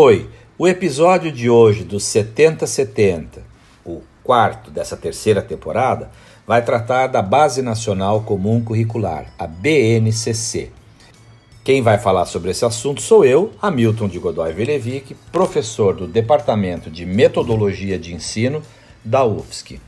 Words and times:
Oi, 0.00 0.30
o 0.56 0.68
episódio 0.68 1.32
de 1.32 1.50
hoje 1.50 1.82
do 1.82 1.98
7070, 1.98 3.42
o 3.84 4.00
quarto 4.22 4.70
dessa 4.70 4.96
terceira 4.96 5.42
temporada, 5.42 6.08
vai 6.46 6.64
tratar 6.64 7.08
da 7.08 7.20
Base 7.20 7.62
Nacional 7.62 8.20
Comum 8.20 8.62
Curricular, 8.62 9.32
a 9.36 9.44
BNCC. 9.44 10.70
Quem 11.64 11.82
vai 11.82 11.98
falar 11.98 12.26
sobre 12.26 12.52
esse 12.52 12.64
assunto 12.64 13.02
sou 13.02 13.24
eu, 13.24 13.50
Hamilton 13.60 14.06
de 14.06 14.20
Godoy 14.20 14.52
Velevic, 14.52 15.16
professor 15.32 15.96
do 15.96 16.06
Departamento 16.06 16.88
de 16.88 17.04
Metodologia 17.04 17.98
de 17.98 18.14
Ensino 18.14 18.62
da 19.04 19.24
UFSC. 19.24 19.74
Uh, 19.74 19.80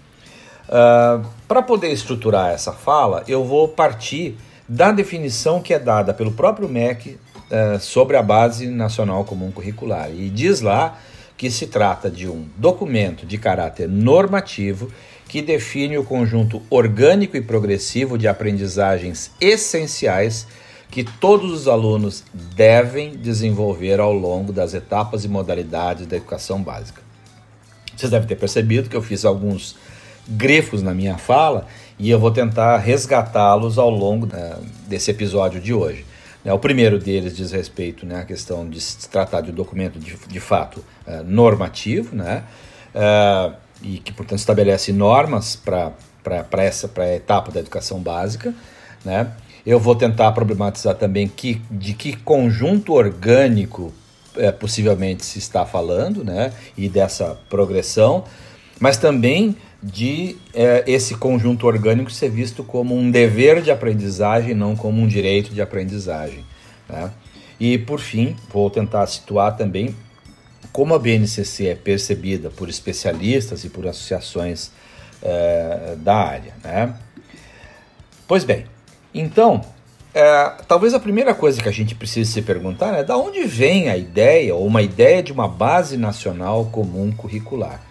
ah, 0.70 1.22
Para 1.46 1.62
poder 1.62 1.92
estruturar 1.92 2.50
essa 2.50 2.72
fala, 2.72 3.22
eu 3.28 3.44
vou 3.44 3.68
partir 3.68 4.36
da 4.68 4.90
definição 4.90 5.62
que 5.62 5.72
é 5.72 5.78
dada 5.78 6.12
pelo 6.12 6.32
próprio 6.32 6.68
MEC 6.68 7.16
uh, 7.50 7.78
sobre 7.80 8.16
a 8.16 8.22
Base 8.22 8.66
Nacional 8.66 9.24
Comum 9.24 9.50
Curricular. 9.50 10.10
E 10.10 10.30
diz 10.30 10.60
lá 10.60 10.98
que 11.36 11.50
se 11.50 11.66
trata 11.66 12.10
de 12.10 12.28
um 12.28 12.46
documento 12.56 13.24
de 13.24 13.38
caráter 13.38 13.88
normativo 13.88 14.90
que 15.26 15.40
define 15.40 15.96
o 15.96 16.04
conjunto 16.04 16.60
orgânico 16.68 17.36
e 17.36 17.40
progressivo 17.40 18.18
de 18.18 18.26
aprendizagens 18.26 19.30
essenciais 19.40 20.46
que 20.90 21.04
todos 21.04 21.52
os 21.52 21.68
alunos 21.68 22.24
devem 22.34 23.16
desenvolver 23.16 24.00
ao 24.00 24.12
longo 24.12 24.52
das 24.52 24.74
etapas 24.74 25.24
e 25.24 25.28
modalidades 25.28 26.06
da 26.06 26.16
educação 26.16 26.60
básica. 26.60 27.00
Vocês 27.96 28.10
devem 28.10 28.26
ter 28.26 28.36
percebido 28.36 28.88
que 28.88 28.96
eu 28.96 29.02
fiz 29.02 29.24
alguns 29.24 29.76
grifos 30.28 30.82
na 30.82 30.92
minha 30.92 31.16
fala 31.16 31.66
e 31.98 32.10
eu 32.10 32.18
vou 32.18 32.30
tentar 32.30 32.78
resgatá-los 32.78 33.78
ao 33.78 33.90
longo 33.90 34.26
uh, 34.26 34.66
desse 34.88 35.10
episódio 35.10 35.60
de 35.60 35.72
hoje. 35.72 36.04
Né, 36.44 36.52
o 36.52 36.58
primeiro 36.58 36.98
deles 36.98 37.36
diz 37.36 37.52
respeito 37.52 38.06
né, 38.06 38.20
à 38.20 38.24
questão 38.24 38.68
de 38.68 38.80
se 38.80 39.08
tratar 39.08 39.40
de 39.40 39.50
um 39.50 39.54
documento 39.54 39.98
de, 39.98 40.16
de 40.16 40.40
fato 40.40 40.84
uh, 41.06 41.22
normativo, 41.24 42.16
né, 42.16 42.44
uh, 42.94 43.54
e 43.82 43.98
que, 43.98 44.12
portanto, 44.12 44.38
estabelece 44.38 44.92
normas 44.92 45.56
para 45.56 45.94
essa 46.64 46.88
pra 46.88 47.14
etapa 47.14 47.50
da 47.50 47.60
educação 47.60 47.98
básica. 47.98 48.54
Né. 49.04 49.32
Eu 49.64 49.78
vou 49.78 49.94
tentar 49.94 50.32
problematizar 50.32 50.94
também 50.94 51.28
que, 51.28 51.60
de 51.70 51.94
que 51.94 52.16
conjunto 52.16 52.92
orgânico 52.92 53.92
é, 54.36 54.52
possivelmente 54.52 55.24
se 55.24 55.38
está 55.38 55.66
falando, 55.66 56.24
né, 56.24 56.52
e 56.76 56.88
dessa 56.88 57.38
progressão, 57.48 58.24
mas 58.78 58.96
também 58.96 59.56
de 59.82 60.36
é, 60.52 60.84
esse 60.86 61.14
conjunto 61.14 61.66
orgânico 61.66 62.10
ser 62.10 62.30
visto 62.30 62.62
como 62.62 62.94
um 62.94 63.10
dever 63.10 63.62
de 63.62 63.70
aprendizagem, 63.70 64.54
não 64.54 64.76
como 64.76 65.00
um 65.00 65.06
direito 65.06 65.54
de 65.54 65.62
aprendizagem. 65.62 66.44
Né? 66.88 67.10
E 67.58 67.78
por 67.78 67.98
fim, 67.98 68.36
vou 68.52 68.68
tentar 68.68 69.06
situar 69.06 69.56
também 69.56 69.94
como 70.72 70.94
a 70.94 70.98
BNCC 70.98 71.68
é 71.68 71.74
percebida 71.74 72.50
por 72.50 72.68
especialistas 72.68 73.64
e 73.64 73.70
por 73.70 73.86
associações 73.86 74.70
é, 75.22 75.96
da 75.98 76.14
área. 76.14 76.54
Né? 76.62 76.94
Pois 78.28 78.44
bem, 78.44 78.66
então, 79.12 79.62
é, 80.14 80.52
talvez 80.68 80.94
a 80.94 81.00
primeira 81.00 81.34
coisa 81.34 81.60
que 81.62 81.68
a 81.68 81.72
gente 81.72 81.94
precise 81.94 82.30
se 82.30 82.42
perguntar 82.42 82.94
é 82.94 83.02
da 83.02 83.16
onde 83.16 83.44
vem 83.44 83.88
a 83.88 83.96
ideia 83.96 84.54
ou 84.54 84.66
uma 84.66 84.82
ideia 84.82 85.22
de 85.22 85.32
uma 85.32 85.48
base 85.48 85.96
nacional 85.96 86.66
comum 86.66 87.10
curricular. 87.10 87.89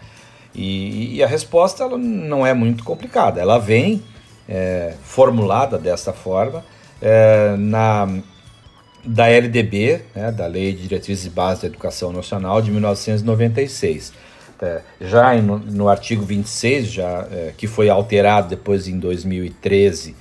E, 0.53 1.15
e 1.15 1.23
a 1.23 1.27
resposta 1.27 1.83
ela 1.83 1.97
não 1.97 2.45
é 2.45 2.53
muito 2.53 2.83
complicada. 2.83 3.39
Ela 3.39 3.57
vem 3.57 4.03
é, 4.47 4.93
formulada 5.03 5.77
dessa 5.77 6.11
forma 6.11 6.63
é, 7.01 7.55
na 7.57 8.07
da 9.03 9.29
LDB, 9.29 10.01
né, 10.13 10.31
da 10.31 10.45
Lei 10.45 10.73
de 10.73 10.83
Diretrizes 10.83 11.25
e 11.25 11.29
Bases 11.29 11.61
da 11.61 11.67
Educação 11.67 12.11
Nacional 12.11 12.61
de 12.61 12.69
1996. 12.69 14.13
É, 14.61 14.81
já 14.99 15.33
no, 15.41 15.57
no, 15.57 15.87
artigo 15.87 16.25
26, 16.25 16.91
já, 16.91 17.25
é, 17.31 17.53
que 17.57 17.66
foi 17.66 17.89
alterado 17.89 18.49
depois 18.49 18.89
em 18.89 18.99
2013, 18.99 20.16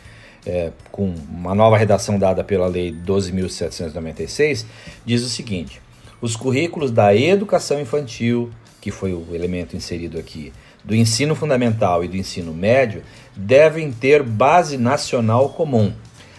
é, 0.46 0.70
com 0.92 1.12
uma 1.28 1.56
nova 1.56 1.76
redação 1.76 2.18
dada 2.18 2.44
pela 2.44 2.68
Lei 2.68 2.92
12.796, 2.92 4.64
diz 5.04 5.24
o 5.24 5.28
seguinte: 5.28 5.80
os 6.20 6.36
currículos 6.36 6.92
da 6.92 7.14
educação 7.14 7.80
infantil, 7.80 8.50
que 8.88 8.90
foi 8.90 9.12
o 9.12 9.34
elemento 9.34 9.76
inserido 9.76 10.18
aqui, 10.18 10.50
do 10.82 10.94
ensino 10.94 11.34
fundamental 11.34 12.02
e 12.02 12.08
do 12.08 12.16
ensino 12.16 12.54
médio, 12.54 13.02
devem 13.36 13.92
ter 13.92 14.22
base 14.22 14.78
nacional 14.78 15.50
comum, 15.50 15.92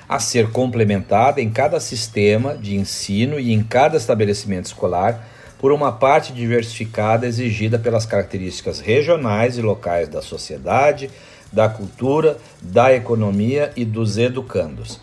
a 0.07 0.17
ser 0.17 0.49
complementada 0.49 1.39
em 1.39 1.51
cada 1.51 1.79
sistema 1.79 2.57
de 2.57 2.75
ensino 2.75 3.39
e 3.39 3.53
em 3.53 3.61
cada 3.61 3.97
estabelecimento 3.97 4.65
escolar 4.65 5.29
por 5.59 5.71
uma 5.71 5.91
parte 5.91 6.33
diversificada 6.33 7.27
exigida 7.27 7.77
pelas 7.77 8.07
características 8.07 8.79
regionais 8.79 9.59
e 9.59 9.61
locais 9.61 10.09
da 10.09 10.21
sociedade, 10.21 11.11
da 11.53 11.69
cultura, 11.69 12.37
da 12.59 12.91
economia 12.91 13.71
e 13.75 13.85
dos 13.85 14.17
educandos. 14.17 14.99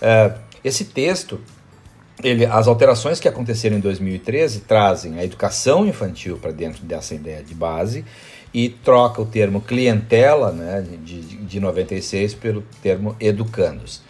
É, 0.00 0.32
esse 0.64 0.86
texto 0.86 1.38
ele, 2.22 2.44
as 2.44 2.66
alterações 2.66 3.20
que 3.20 3.28
aconteceram 3.28 3.76
em 3.76 3.80
2013 3.80 4.60
trazem 4.60 5.18
a 5.18 5.24
educação 5.24 5.86
infantil 5.86 6.38
para 6.38 6.50
dentro 6.50 6.84
dessa 6.84 7.14
ideia 7.14 7.42
de 7.42 7.54
base 7.54 8.04
e 8.52 8.68
troca 8.68 9.20
o 9.20 9.26
termo 9.26 9.60
clientela 9.60 10.52
né, 10.52 10.84
de, 11.04 11.20
de 11.20 11.60
96 11.60 12.34
pelo 12.34 12.64
termo 12.82 13.14
educandos. 13.20 14.02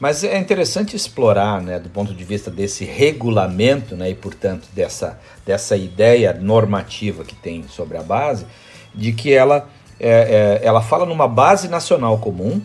Mas 0.00 0.24
é 0.24 0.38
interessante 0.38 0.96
explorar, 0.96 1.60
né, 1.60 1.78
do 1.78 1.90
ponto 1.90 2.14
de 2.14 2.24
vista 2.24 2.50
desse 2.50 2.86
regulamento 2.86 3.94
né, 3.94 4.08
e, 4.08 4.14
portanto, 4.14 4.66
dessa, 4.72 5.20
dessa 5.44 5.76
ideia 5.76 6.32
normativa 6.32 7.22
que 7.22 7.34
tem 7.34 7.64
sobre 7.68 7.98
a 7.98 8.02
base, 8.02 8.46
de 8.94 9.12
que 9.12 9.30
ela, 9.30 9.68
é, 10.00 10.60
é, 10.62 10.66
ela 10.66 10.80
fala 10.80 11.04
numa 11.04 11.28
base 11.28 11.68
nacional 11.68 12.16
comum, 12.16 12.62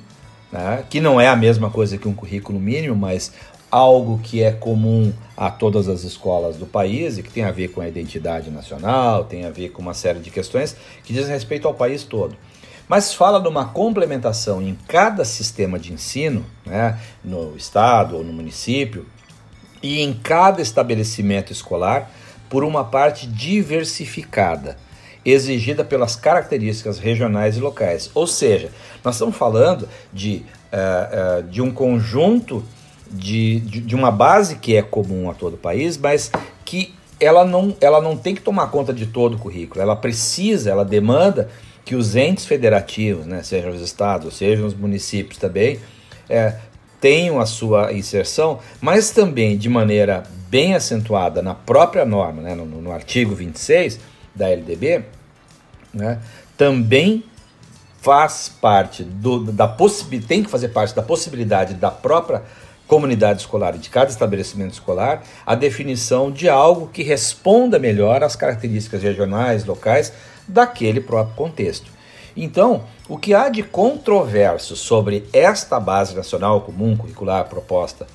né, 0.51 0.83
que 0.89 0.99
não 0.99 1.19
é 1.19 1.27
a 1.27 1.35
mesma 1.35 1.69
coisa 1.69 1.97
que 1.97 2.07
um 2.07 2.13
currículo 2.13 2.59
mínimo, 2.59 2.95
mas 2.95 3.31
algo 3.69 4.19
que 4.23 4.41
é 4.41 4.51
comum 4.51 5.11
a 5.35 5.49
todas 5.51 5.89
as 5.89 6.03
escolas 6.03 6.55
do 6.55 6.65
país 6.65 7.17
e 7.17 7.23
que 7.23 7.31
tem 7.31 7.43
a 7.43 7.51
ver 7.51 7.69
com 7.69 7.81
a 7.81 7.87
identidade 7.87 8.49
nacional, 8.49 9.25
tem 9.25 9.45
a 9.45 9.49
ver 9.49 9.69
com 9.69 9.81
uma 9.81 9.93
série 9.93 10.19
de 10.19 10.31
questões 10.31 10.75
que 11.03 11.11
dizem 11.11 11.31
respeito 11.31 11.67
ao 11.67 11.73
país 11.73 12.03
todo. 12.03 12.35
Mas 12.87 13.13
fala 13.13 13.41
de 13.41 13.47
uma 13.47 13.65
complementação 13.65 14.61
em 14.61 14.77
cada 14.87 15.25
sistema 15.25 15.79
de 15.79 15.91
ensino, 15.91 16.45
né, 16.65 16.99
no 17.23 17.57
estado 17.57 18.15
ou 18.15 18.23
no 18.23 18.31
município, 18.31 19.05
e 19.81 20.01
em 20.01 20.13
cada 20.13 20.61
estabelecimento 20.61 21.51
escolar, 21.51 22.11
por 22.49 22.63
uma 22.63 22.83
parte 22.83 23.27
diversificada 23.27 24.77
exigida 25.25 25.83
pelas 25.83 26.15
características 26.15 26.99
regionais 26.99 27.57
e 27.57 27.59
locais. 27.59 28.11
Ou 28.13 28.27
seja, 28.27 28.69
nós 29.03 29.15
estamos 29.15 29.35
falando 29.35 29.89
de, 30.13 30.45
uh, 30.71 31.39
uh, 31.39 31.43
de 31.43 31.61
um 31.61 31.71
conjunto 31.71 32.63
de, 33.09 33.59
de, 33.61 33.81
de, 33.81 33.95
uma 33.95 34.11
base 34.11 34.57
que 34.57 34.75
é 34.75 34.81
comum 34.81 35.29
a 35.29 35.33
todo 35.33 35.55
o 35.55 35.57
país, 35.57 35.97
mas 35.97 36.31
que 36.63 36.93
ela 37.19 37.43
não, 37.43 37.75
ela 37.81 38.01
não 38.01 38.15
tem 38.15 38.35
que 38.35 38.41
tomar 38.41 38.67
conta 38.67 38.93
de 38.93 39.07
todo 39.07 39.35
o 39.35 39.39
currículo. 39.39 39.81
Ela 39.81 39.95
precisa, 39.95 40.69
ela 40.69 40.85
demanda 40.85 41.49
que 41.83 41.95
os 41.95 42.15
entes 42.15 42.45
federativos, 42.45 43.25
né, 43.25 43.41
sejam 43.41 43.71
os 43.71 43.81
estados, 43.81 44.35
sejam 44.35 44.65
os 44.65 44.73
municípios 44.73 45.37
também, 45.37 45.79
é, 46.29 46.55
tenham 46.99 47.39
a 47.39 47.45
sua 47.45 47.93
inserção, 47.93 48.59
mas 48.81 49.11
também 49.11 49.57
de 49.57 49.69
maneira 49.69 50.23
bem 50.49 50.73
acentuada 50.73 51.41
na 51.41 51.53
própria 51.53 52.03
norma, 52.03 52.41
né, 52.41 52.55
no, 52.55 52.65
no 52.65 52.91
artigo 52.91 53.35
26 53.35 53.99
da 54.35 54.49
LDB, 54.49 55.05
né, 55.93 56.19
também 56.57 57.23
faz 58.01 58.49
parte 58.49 59.03
do, 59.03 59.51
da 59.51 59.67
possibilidade, 59.67 60.27
tem 60.27 60.43
que 60.43 60.49
fazer 60.49 60.69
parte 60.69 60.93
da 60.93 61.01
possibilidade 61.01 61.73
da 61.73 61.89
própria 61.89 62.43
comunidade 62.87 63.41
escolar 63.41 63.75
e 63.75 63.79
de 63.79 63.89
cada 63.89 64.11
estabelecimento 64.11 64.73
escolar 64.73 65.23
a 65.43 65.55
definição 65.55 66.31
de 66.31 66.47
algo 66.47 66.87
que 66.87 67.01
responda 67.01 67.79
melhor 67.79 68.23
às 68.23 68.35
características 68.35 69.01
regionais, 69.01 69.65
locais 69.65 70.13
daquele 70.47 71.01
próprio 71.01 71.35
contexto. 71.35 71.89
Então, 72.37 72.83
o 73.07 73.17
que 73.17 73.33
há 73.33 73.49
de 73.49 73.63
controverso 73.63 74.75
sobre 74.75 75.25
esta 75.31 75.79
base 75.79 76.15
nacional 76.15 76.61
comum 76.61 76.95
curricular 76.95 77.45
proposta 77.45 78.05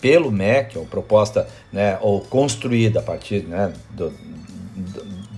pelo 0.00 0.30
MEC, 0.30 0.78
ou 0.78 0.86
proposta 0.86 1.46
né, 1.72 1.98
ou 2.00 2.20
construída 2.22 3.00
a 3.00 3.02
partir 3.02 3.44
né, 3.44 3.72
do, 3.90 4.12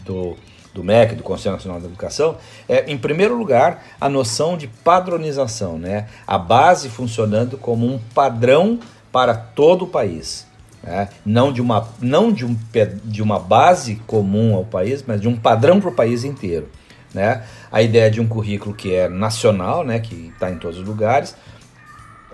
do, 0.08 0.36
do 0.72 0.82
MEC, 0.82 1.14
do 1.14 1.22
Conselho 1.22 1.54
Nacional 1.54 1.80
da 1.80 1.86
Educação, 1.86 2.36
é, 2.66 2.90
em 2.90 2.96
primeiro 2.96 3.36
lugar, 3.36 3.84
a 4.00 4.08
noção 4.08 4.56
de 4.56 4.66
padronização, 4.66 5.78
né? 5.78 6.08
a 6.26 6.38
base 6.38 6.88
funcionando 6.88 7.58
como 7.58 7.86
um 7.86 7.98
padrão 8.14 8.80
para 9.12 9.34
todo 9.34 9.84
o 9.84 9.88
país. 9.88 10.46
Né? 10.82 11.08
Não, 11.24 11.52
de 11.52 11.60
uma, 11.60 11.88
não 12.00 12.32
de, 12.32 12.46
um, 12.46 12.56
de 13.04 13.22
uma 13.22 13.38
base 13.38 13.96
comum 14.06 14.56
ao 14.56 14.64
país, 14.64 15.04
mas 15.06 15.20
de 15.20 15.28
um 15.28 15.36
padrão 15.36 15.80
para 15.80 15.90
o 15.90 15.94
país 15.94 16.24
inteiro. 16.24 16.68
Né? 17.12 17.44
A 17.70 17.82
ideia 17.82 18.10
de 18.10 18.20
um 18.20 18.26
currículo 18.26 18.74
que 18.74 18.94
é 18.94 19.08
nacional, 19.08 19.84
né? 19.84 19.98
que 20.00 20.32
está 20.32 20.50
em 20.50 20.58
todos 20.58 20.78
os 20.78 20.86
lugares, 20.86 21.36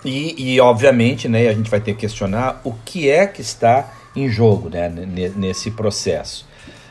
e, 0.04 0.54
e 0.54 0.60
obviamente 0.60 1.28
né, 1.28 1.48
a 1.48 1.54
gente 1.54 1.70
vai 1.70 1.80
ter 1.80 1.94
que 1.94 2.00
questionar 2.00 2.60
o 2.62 2.74
que 2.84 3.08
é 3.08 3.26
que 3.26 3.40
está 3.40 3.90
em 4.14 4.28
jogo 4.28 4.68
né, 4.68 4.88
nesse 5.34 5.70
processo. 5.70 6.46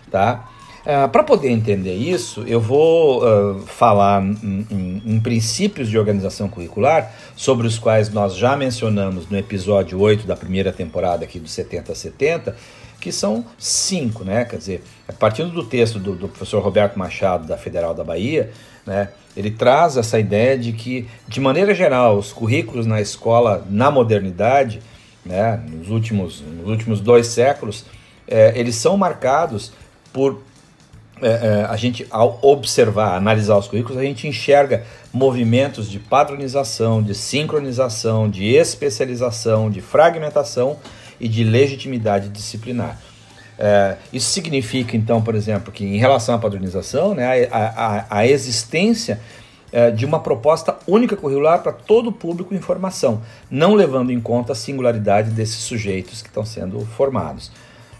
Tá? 0.09 0.49
Uh, 0.83 1.07
Para 1.07 1.23
poder 1.23 1.49
entender 1.49 1.95
isso, 1.95 2.43
eu 2.45 2.59
vou 2.59 3.23
uh, 3.23 3.61
falar 3.61 4.21
em, 4.21 4.67
em, 4.69 5.01
em, 5.05 5.19
princípios 5.21 5.89
de 5.89 5.97
organização 5.97 6.49
curricular, 6.49 7.09
sobre 7.37 7.65
os 7.65 7.79
quais 7.79 8.11
nós 8.11 8.35
já 8.35 8.57
mencionamos 8.57 9.29
no 9.29 9.37
episódio 9.37 9.97
8 9.97 10.27
da 10.27 10.35
primeira 10.35 10.73
temporada 10.73 11.23
aqui 11.23 11.39
do 11.39 11.47
70 11.47 11.93
a 11.93 11.95
70, 11.95 12.57
que 12.99 13.13
são 13.13 13.45
cinco, 13.57 14.25
né? 14.25 14.43
Quer 14.43 14.57
dizer, 14.57 14.83
a 15.07 15.13
partir 15.13 15.45
do 15.45 15.63
texto 15.63 15.99
do, 15.99 16.15
do, 16.15 16.27
professor 16.27 16.61
Roberto 16.61 16.99
Machado, 16.99 17.47
da 17.47 17.57
Federal 17.57 17.93
da 17.93 18.03
Bahia, 18.03 18.51
né, 18.85 19.09
ele 19.37 19.51
traz 19.51 19.95
essa 19.95 20.19
ideia 20.19 20.57
de 20.57 20.73
que, 20.73 21.07
de 21.29 21.39
maneira 21.39 21.73
geral, 21.73 22.17
os 22.17 22.33
currículos 22.33 22.85
na 22.85 22.99
escola, 22.99 23.65
na 23.69 23.89
modernidade, 23.89 24.81
né, 25.25 25.61
nos, 25.69 25.89
últimos, 25.89 26.41
nos 26.41 26.67
últimos 26.67 26.99
dois 26.99 27.27
séculos, 27.27 27.85
é, 28.27 28.51
eles 28.57 28.75
são 28.75 28.97
marcados 28.97 29.71
por 30.11 30.41
é, 31.21 31.27
é, 31.27 31.65
a 31.69 31.75
gente, 31.77 32.05
ao 32.09 32.39
observar, 32.41 33.15
analisar 33.15 33.57
os 33.57 33.67
currículos, 33.67 33.97
a 33.97 34.03
gente 34.03 34.27
enxerga 34.27 34.83
movimentos 35.13 35.89
de 35.89 35.99
padronização, 35.99 37.01
de 37.01 37.13
sincronização, 37.13 38.29
de 38.29 38.53
especialização, 38.53 39.69
de 39.69 39.79
fragmentação 39.79 40.77
e 41.19 41.27
de 41.27 41.43
legitimidade 41.43 42.29
disciplinar. 42.29 42.99
É, 43.57 43.97
isso 44.11 44.31
significa, 44.31 44.97
então, 44.97 45.21
por 45.21 45.35
exemplo, 45.35 45.71
que 45.71 45.85
em 45.85 45.97
relação 45.97 46.35
à 46.35 46.39
padronização, 46.39 47.13
né, 47.13 47.47
a, 47.51 47.57
a, 47.59 48.05
a 48.09 48.27
existência 48.27 49.19
é, 49.71 49.91
de 49.91 50.05
uma 50.05 50.19
proposta 50.19 50.77
única 50.87 51.15
curricular 51.15 51.61
para 51.61 51.71
todo 51.71 52.07
o 52.07 52.11
público 52.11 52.53
em 52.53 52.59
formação, 52.59 53.21
não 53.49 53.75
levando 53.75 54.11
em 54.11 54.19
conta 54.19 54.53
a 54.53 54.55
singularidade 54.55 55.29
desses 55.29 55.57
sujeitos 55.57 56.21
que 56.21 56.27
estão 56.27 56.45
sendo 56.45 56.79
formados. 56.81 57.51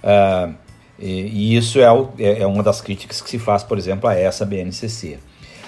É, 0.01 0.49
e, 1.03 1.27
e 1.27 1.57
isso 1.57 1.79
é, 1.81 1.91
o, 1.91 2.09
é, 2.17 2.41
é, 2.41 2.47
uma 2.47 2.63
das 2.63 2.79
críticas 2.79 3.21
que 3.21 3.29
se 3.29 3.37
faz, 3.37 3.61
por 3.61 3.77
exemplo, 3.77 4.09
a 4.09 4.15
essa 4.15 4.45
BNCC. 4.45 5.19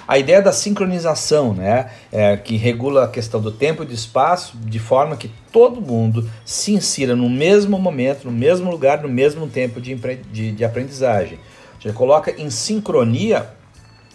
A 0.08 0.16
ideia 0.18 0.40
da 0.40 0.52
sincronização, 0.52 1.52
né, 1.52 1.90
é, 2.10 2.36
que 2.36 2.56
regula 2.56 3.04
a 3.04 3.08
questão 3.08 3.40
do 3.40 3.50
tempo 3.50 3.82
e 3.82 3.86
do 3.86 3.92
espaço, 3.92 4.56
de 4.56 4.78
forma 4.78 5.16
que 5.16 5.30
todo 5.52 5.80
mundo 5.80 6.28
se 6.44 6.72
insira 6.72 7.14
no 7.14 7.28
mesmo 7.28 7.78
momento, 7.78 8.24
no 8.24 8.32
mesmo 8.32 8.70
lugar, 8.70 9.02
no 9.02 9.08
mesmo 9.08 9.46
tempo 9.46 9.80
de, 9.80 9.94
de, 10.32 10.52
de 10.52 10.64
aprendizagem. 10.64 11.38
Já 11.80 11.92
coloca 11.92 12.30
em 12.30 12.48
sincronia 12.48 13.50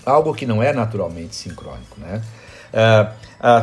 algo 0.03 0.33
que 0.33 0.45
não 0.45 0.63
é 0.63 0.73
naturalmente 0.73 1.35
sincrônico. 1.35 1.99
Né? 1.99 2.21
É, 2.73 3.07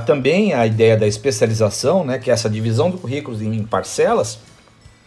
também 0.06 0.52
a 0.52 0.66
ideia 0.66 0.96
da 0.96 1.06
especialização, 1.06 2.04
né, 2.04 2.18
que 2.18 2.30
é 2.30 2.34
essa 2.34 2.48
divisão 2.48 2.90
do 2.90 2.98
currículo 2.98 3.42
em 3.42 3.64
parcelas, 3.64 4.38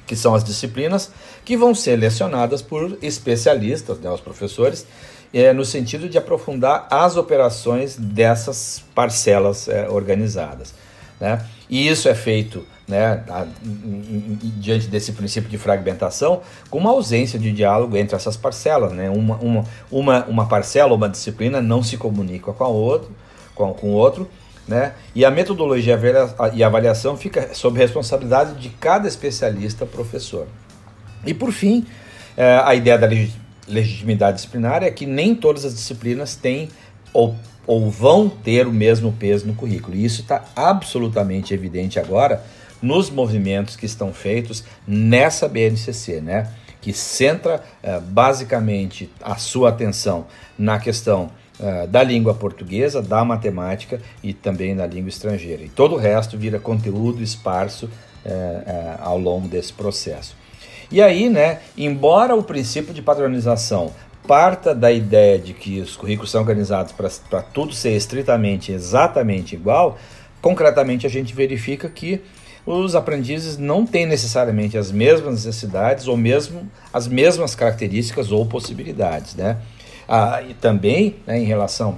que 0.06 0.15
são 0.15 0.36
as 0.36 0.44
disciplinas 0.44 1.12
que 1.45 1.56
vão 1.56 1.74
ser 1.74 1.95
lecionadas 1.95 2.62
por 2.62 2.98
especialistas, 3.01 4.00
né, 4.00 4.09
os 4.09 4.21
professores, 4.21 4.86
é, 5.33 5.53
no 5.53 5.63
sentido 5.63 6.09
de 6.09 6.18
aprofundar 6.18 6.88
as 6.89 7.15
operações 7.15 7.95
dessas 7.95 8.83
parcelas 8.94 9.68
é, 9.68 9.88
organizadas. 9.89 10.74
Né? 11.19 11.45
E 11.69 11.88
isso 11.88 12.09
é 12.09 12.15
feito 12.15 12.65
né, 12.88 13.24
a, 13.30 13.45
diante 14.59 14.88
desse 14.88 15.13
princípio 15.13 15.50
de 15.50 15.57
fragmentação, 15.57 16.42
com 16.69 16.77
uma 16.77 16.89
ausência 16.89 17.39
de 17.39 17.51
diálogo 17.51 17.95
entre 17.95 18.15
essas 18.15 18.36
parcelas. 18.36 18.92
Né? 18.92 19.09
Uma, 19.09 19.38
uma, 19.38 19.65
uma, 19.89 20.25
uma 20.25 20.45
parcela, 20.47 20.94
uma 20.94 21.07
disciplina 21.07 21.62
não 21.62 21.81
se 21.81 21.95
comunica 21.95 22.51
com 22.51 22.63
a 22.63 22.68
outro, 22.68 23.12
com, 23.56 23.74
com 23.74 23.88
o 23.88 23.94
outro, 23.94 24.30
né? 24.67 24.93
E 25.13 25.25
a 25.25 25.31
metodologia 25.31 25.99
e 26.53 26.63
avaliação 26.63 27.17
fica 27.17 27.53
sob 27.53 27.77
responsabilidade 27.77 28.55
de 28.55 28.69
cada 28.69 29.07
especialista 29.07 29.85
professor. 29.85 30.47
E 31.25 31.33
por 31.33 31.51
fim, 31.51 31.85
é, 32.37 32.61
a 32.63 32.73
ideia 32.73 32.97
da 32.97 33.07
legitimidade 33.67 34.35
disciplinar 34.35 34.83
é 34.83 34.91
que 34.91 35.05
nem 35.05 35.35
todas 35.35 35.65
as 35.65 35.73
disciplinas 35.73 36.35
têm 36.35 36.69
ou, 37.13 37.35
ou 37.67 37.89
vão 37.89 38.29
ter 38.29 38.67
o 38.67 38.71
mesmo 38.71 39.11
peso 39.11 39.45
no 39.45 39.53
currículo. 39.53 39.95
E 39.95 40.05
isso 40.05 40.21
está 40.21 40.45
absolutamente 40.55 41.53
evidente 41.53 41.99
agora 41.99 42.43
nos 42.81 43.09
movimentos 43.09 43.75
que 43.75 43.85
estão 43.85 44.13
feitos 44.13 44.63
nessa 44.87 45.47
BNCC, 45.47 46.21
né? 46.21 46.51
que 46.81 46.91
centra 46.91 47.63
é, 47.83 47.99
basicamente 47.99 49.09
a 49.21 49.35
sua 49.35 49.69
atenção 49.69 50.25
na 50.57 50.79
questão 50.79 51.29
uh, 51.61 51.87
da 51.87 52.03
língua 52.03 52.33
portuguesa, 52.33 53.01
da 53.01 53.23
matemática 53.23 54.01
e 54.21 54.33
também 54.33 54.75
da 54.75 54.85
língua 54.85 55.09
estrangeira. 55.09 55.63
E 55.63 55.69
todo 55.69 55.95
o 55.95 55.97
resto 55.97 56.37
vira 56.37 56.59
conteúdo 56.59 57.23
esparso 57.23 57.85
uh, 57.85 58.97
ao 58.99 59.17
longo 59.17 59.47
desse 59.47 59.71
processo. 59.71 60.35
E 60.91 61.01
aí, 61.01 61.29
né, 61.29 61.59
embora 61.77 62.35
o 62.35 62.43
princípio 62.43 62.93
de 62.93 63.01
padronização 63.01 63.93
parta 64.27 64.75
da 64.75 64.91
ideia 64.91 65.39
de 65.39 65.53
que 65.53 65.79
os 65.79 65.95
currículos 65.95 66.29
são 66.29 66.41
organizados 66.41 66.93
para 66.93 67.41
tudo 67.41 67.73
ser 67.73 67.91
estritamente, 67.91 68.71
exatamente 68.71 69.55
igual, 69.55 69.97
concretamente 70.41 71.07
a 71.07 71.09
gente 71.09 71.33
verifica 71.33 71.89
que 71.89 72.21
os 72.65 72.95
aprendizes 72.95 73.57
não 73.57 73.85
têm 73.85 74.05
necessariamente 74.05 74.77
as 74.77 74.91
mesmas 74.91 75.45
necessidades 75.45 76.07
ou 76.07 76.15
mesmo 76.15 76.69
as 76.93 77.07
mesmas 77.07 77.55
características 77.55 78.31
ou 78.31 78.45
possibilidades, 78.45 79.35
né? 79.35 79.57
Ah, 80.13 80.44
e 80.45 80.53
também 80.53 81.15
né, 81.25 81.39
em 81.39 81.45
relação 81.45 81.97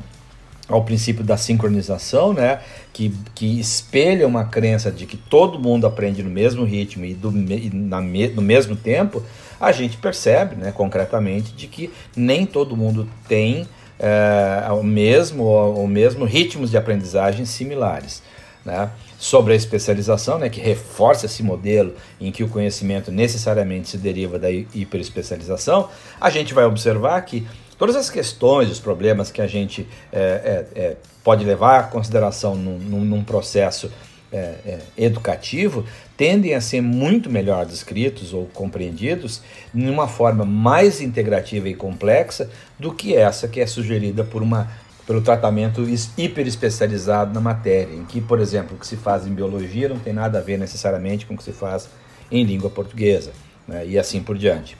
ao 0.69 0.83
princípio 0.83 1.23
da 1.23 1.35
sincronização, 1.35 2.31
né, 2.31 2.61
que, 2.93 3.11
que 3.33 3.59
espelha 3.59 4.27
uma 4.27 4.45
crença 4.45 4.91
de 4.91 5.07
que 5.07 5.17
todo 5.17 5.57
mundo 5.57 5.87
aprende 5.87 6.21
no 6.21 6.29
mesmo 6.29 6.63
ritmo 6.63 7.05
e, 7.05 7.15
do, 7.15 7.35
e 7.35 7.71
na, 7.73 7.99
no 7.99 8.41
mesmo 8.43 8.75
tempo, 8.75 9.23
a 9.59 9.71
gente 9.71 9.97
percebe 9.97 10.55
né, 10.55 10.71
concretamente 10.71 11.53
de 11.53 11.65
que 11.65 11.91
nem 12.15 12.45
todo 12.45 12.77
mundo 12.77 13.09
tem 13.27 13.67
é, 13.99 14.71
o 14.71 14.83
mesmo 14.83 15.43
o 15.43 15.87
mesmo 15.87 16.23
ritmos 16.23 16.69
de 16.69 16.77
aprendizagem 16.77 17.45
similares. 17.45 18.21
Né? 18.63 18.91
Sobre 19.17 19.53
a 19.53 19.55
especialização, 19.55 20.37
né, 20.37 20.49
que 20.49 20.61
reforça 20.61 21.25
esse 21.25 21.41
modelo 21.41 21.95
em 22.21 22.31
que 22.31 22.43
o 22.43 22.47
conhecimento 22.47 23.11
necessariamente 23.11 23.89
se 23.89 23.97
deriva 23.97 24.37
da 24.37 24.51
hiperespecialização, 24.51 25.89
a 26.21 26.29
gente 26.29 26.53
vai 26.53 26.65
observar 26.65 27.19
que 27.21 27.45
Todas 27.77 27.95
as 27.95 28.09
questões, 28.09 28.69
os 28.69 28.79
problemas 28.79 29.31
que 29.31 29.41
a 29.41 29.47
gente 29.47 29.87
é, 30.11 30.65
é, 30.75 30.79
é, 30.79 30.97
pode 31.23 31.43
levar 31.43 31.79
à 31.79 31.83
consideração 31.83 32.55
num, 32.55 32.77
num, 33.03 33.23
processo 33.23 33.91
é, 34.31 34.37
é, 34.65 34.79
educativo 34.97 35.85
tendem 36.17 36.53
a 36.53 36.61
ser 36.61 36.81
muito 36.81 37.29
melhor 37.29 37.65
descritos 37.65 38.33
ou 38.33 38.45
compreendidos 38.47 39.41
de 39.73 39.89
uma 39.89 40.07
forma 40.07 40.45
mais 40.45 41.01
integrativa 41.01 41.69
e 41.69 41.75
complexa 41.75 42.49
do 42.79 42.93
que 42.93 43.15
essa 43.15 43.47
que 43.47 43.59
é 43.59 43.67
sugerida 43.67 44.23
por 44.23 44.41
uma 44.41 44.69
pelo 45.05 45.21
tratamento 45.21 45.85
hiper 46.17 46.47
especializado 46.47 47.33
na 47.33 47.41
matéria, 47.41 47.93
em 47.93 48.05
que, 48.05 48.21
por 48.21 48.39
exemplo, 48.39 48.77
o 48.77 48.79
que 48.79 48.87
se 48.87 48.95
faz 48.95 49.27
em 49.27 49.33
biologia 49.33 49.89
não 49.89 49.99
tem 49.99 50.13
nada 50.13 50.39
a 50.39 50.41
ver 50.41 50.57
necessariamente 50.57 51.25
com 51.25 51.33
o 51.33 51.37
que 51.37 51.43
se 51.43 51.51
faz 51.51 51.89
em 52.31 52.43
língua 52.45 52.69
portuguesa, 52.69 53.31
né, 53.67 53.85
e 53.85 53.99
assim 53.99 54.23
por 54.23 54.37
diante. 54.37 54.77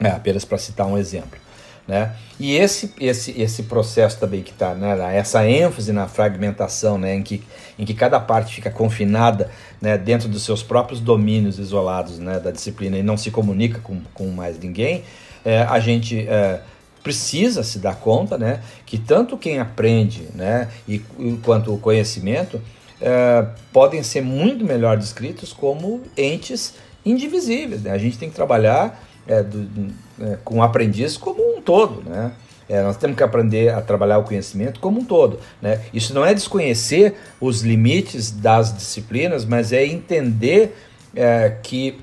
É, 0.00 0.08
apenas 0.08 0.44
para 0.44 0.56
citar 0.58 0.86
um 0.86 0.96
exemplo. 0.96 1.38
Né? 1.86 2.14
E 2.38 2.54
esse, 2.54 2.94
esse, 3.00 3.40
esse 3.40 3.64
processo 3.64 4.18
também 4.18 4.42
que 4.42 4.52
está, 4.52 4.72
né, 4.74 5.16
essa 5.16 5.46
ênfase 5.46 5.92
na 5.92 6.06
fragmentação, 6.06 6.96
né, 6.96 7.14
em, 7.14 7.22
que, 7.22 7.42
em 7.78 7.84
que 7.84 7.92
cada 7.92 8.20
parte 8.20 8.54
fica 8.54 8.70
confinada 8.70 9.50
né, 9.80 9.98
dentro 9.98 10.28
dos 10.28 10.44
seus 10.44 10.62
próprios 10.62 11.00
domínios 11.00 11.58
isolados 11.58 12.18
né, 12.18 12.38
da 12.38 12.52
disciplina 12.52 12.96
e 12.96 13.02
não 13.02 13.16
se 13.16 13.30
comunica 13.30 13.80
com, 13.80 14.00
com 14.14 14.28
mais 14.28 14.58
ninguém, 14.58 15.02
é, 15.44 15.62
a 15.62 15.80
gente 15.80 16.20
é, 16.28 16.60
precisa 17.02 17.64
se 17.64 17.80
dar 17.80 17.96
conta 17.96 18.38
né, 18.38 18.60
que 18.86 18.96
tanto 18.96 19.36
quem 19.36 19.58
aprende 19.58 20.28
né, 20.34 20.68
e, 20.86 21.00
quanto 21.42 21.74
o 21.74 21.78
conhecimento 21.78 22.62
é, 23.00 23.44
podem 23.72 24.02
ser 24.04 24.22
muito 24.22 24.64
melhor 24.64 24.96
descritos 24.96 25.52
como 25.52 26.02
entes 26.16 26.74
indivisíveis. 27.04 27.82
Né? 27.82 27.90
A 27.90 27.98
gente 27.98 28.16
tem 28.16 28.30
que 28.30 28.36
trabalhar 28.36 29.02
é, 29.26 29.42
do, 29.42 29.92
é, 30.22 30.38
com 30.44 30.58
o 30.58 30.62
aprendiz 30.62 31.16
como 31.16 31.56
um 31.56 31.60
todo, 31.60 32.08
né? 32.08 32.32
É, 32.68 32.80
nós 32.82 32.96
temos 32.96 33.16
que 33.16 33.22
aprender 33.22 33.68
a 33.68 33.82
trabalhar 33.82 34.18
o 34.18 34.22
conhecimento 34.22 34.80
como 34.80 35.00
um 35.00 35.04
todo. 35.04 35.38
Né? 35.60 35.80
Isso 35.92 36.14
não 36.14 36.24
é 36.24 36.32
desconhecer 36.32 37.14
os 37.38 37.60
limites 37.60 38.30
das 38.30 38.74
disciplinas, 38.74 39.44
mas 39.44 39.72
é 39.72 39.84
entender 39.84 40.74
é, 41.14 41.56
que, 41.62 42.00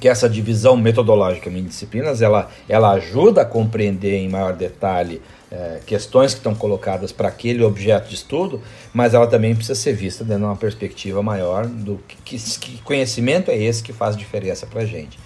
que 0.00 0.08
essa 0.08 0.28
divisão 0.28 0.76
metodológica 0.76 1.48
em 1.48 1.62
disciplinas 1.62 2.20
ela, 2.20 2.50
ela 2.68 2.90
ajuda 2.92 3.42
a 3.42 3.44
compreender 3.44 4.16
em 4.16 4.28
maior 4.28 4.54
detalhe 4.54 5.22
é, 5.52 5.80
questões 5.86 6.32
que 6.32 6.40
estão 6.40 6.54
colocadas 6.54 7.12
para 7.12 7.28
aquele 7.28 7.62
objeto 7.62 8.08
de 8.08 8.14
estudo, 8.14 8.60
mas 8.92 9.14
ela 9.14 9.26
também 9.26 9.54
precisa 9.54 9.78
ser 9.78 9.92
vista 9.92 10.24
dentro 10.24 10.40
de 10.40 10.46
uma 10.46 10.56
perspectiva 10.56 11.22
maior 11.22 11.66
do 11.66 12.00
que, 12.24 12.38
que 12.38 12.82
conhecimento 12.82 13.50
é 13.50 13.56
esse 13.56 13.82
que 13.82 13.92
faz 13.92 14.16
diferença 14.16 14.66
para 14.66 14.80
a 14.80 14.86
gente. 14.86 15.16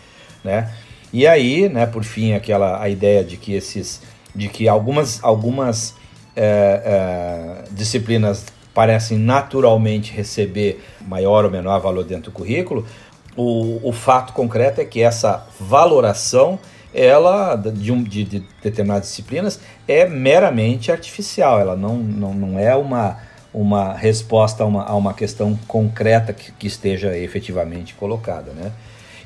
Né? 0.44 0.70
E 1.16 1.26
aí, 1.26 1.66
né, 1.66 1.86
por 1.86 2.04
fim, 2.04 2.34
aquela 2.34 2.78
a 2.78 2.90
ideia 2.90 3.24
de 3.24 3.38
que 3.38 3.54
esses, 3.54 4.02
de 4.34 4.48
que 4.50 4.68
algumas, 4.68 5.18
algumas 5.24 5.94
é, 6.36 7.64
é, 7.64 7.64
disciplinas 7.70 8.44
parecem 8.74 9.16
naturalmente 9.16 10.12
receber 10.12 10.84
maior 11.08 11.46
ou 11.46 11.50
menor 11.50 11.80
valor 11.80 12.04
dentro 12.04 12.24
do 12.24 12.32
currículo, 12.32 12.86
o, 13.34 13.80
o 13.82 13.92
fato 13.92 14.34
concreto 14.34 14.82
é 14.82 14.84
que 14.84 15.00
essa 15.00 15.46
valoração 15.58 16.58
ela 16.92 17.56
de, 17.56 17.90
um, 17.90 18.02
de, 18.02 18.22
de, 18.22 18.46
determinadas 18.62 19.08
disciplinas 19.08 19.58
é 19.88 20.06
meramente 20.06 20.92
artificial, 20.92 21.58
ela 21.58 21.74
não, 21.74 21.96
não, 21.96 22.34
não 22.34 22.58
é 22.58 22.76
uma, 22.76 23.16
uma 23.54 23.94
resposta 23.94 24.64
a 24.64 24.66
uma, 24.66 24.84
a 24.84 24.94
uma 24.94 25.14
questão 25.14 25.58
concreta 25.66 26.34
que, 26.34 26.52
que 26.52 26.66
esteja 26.66 27.16
efetivamente 27.16 27.94
colocada. 27.94 28.52
Né? 28.52 28.70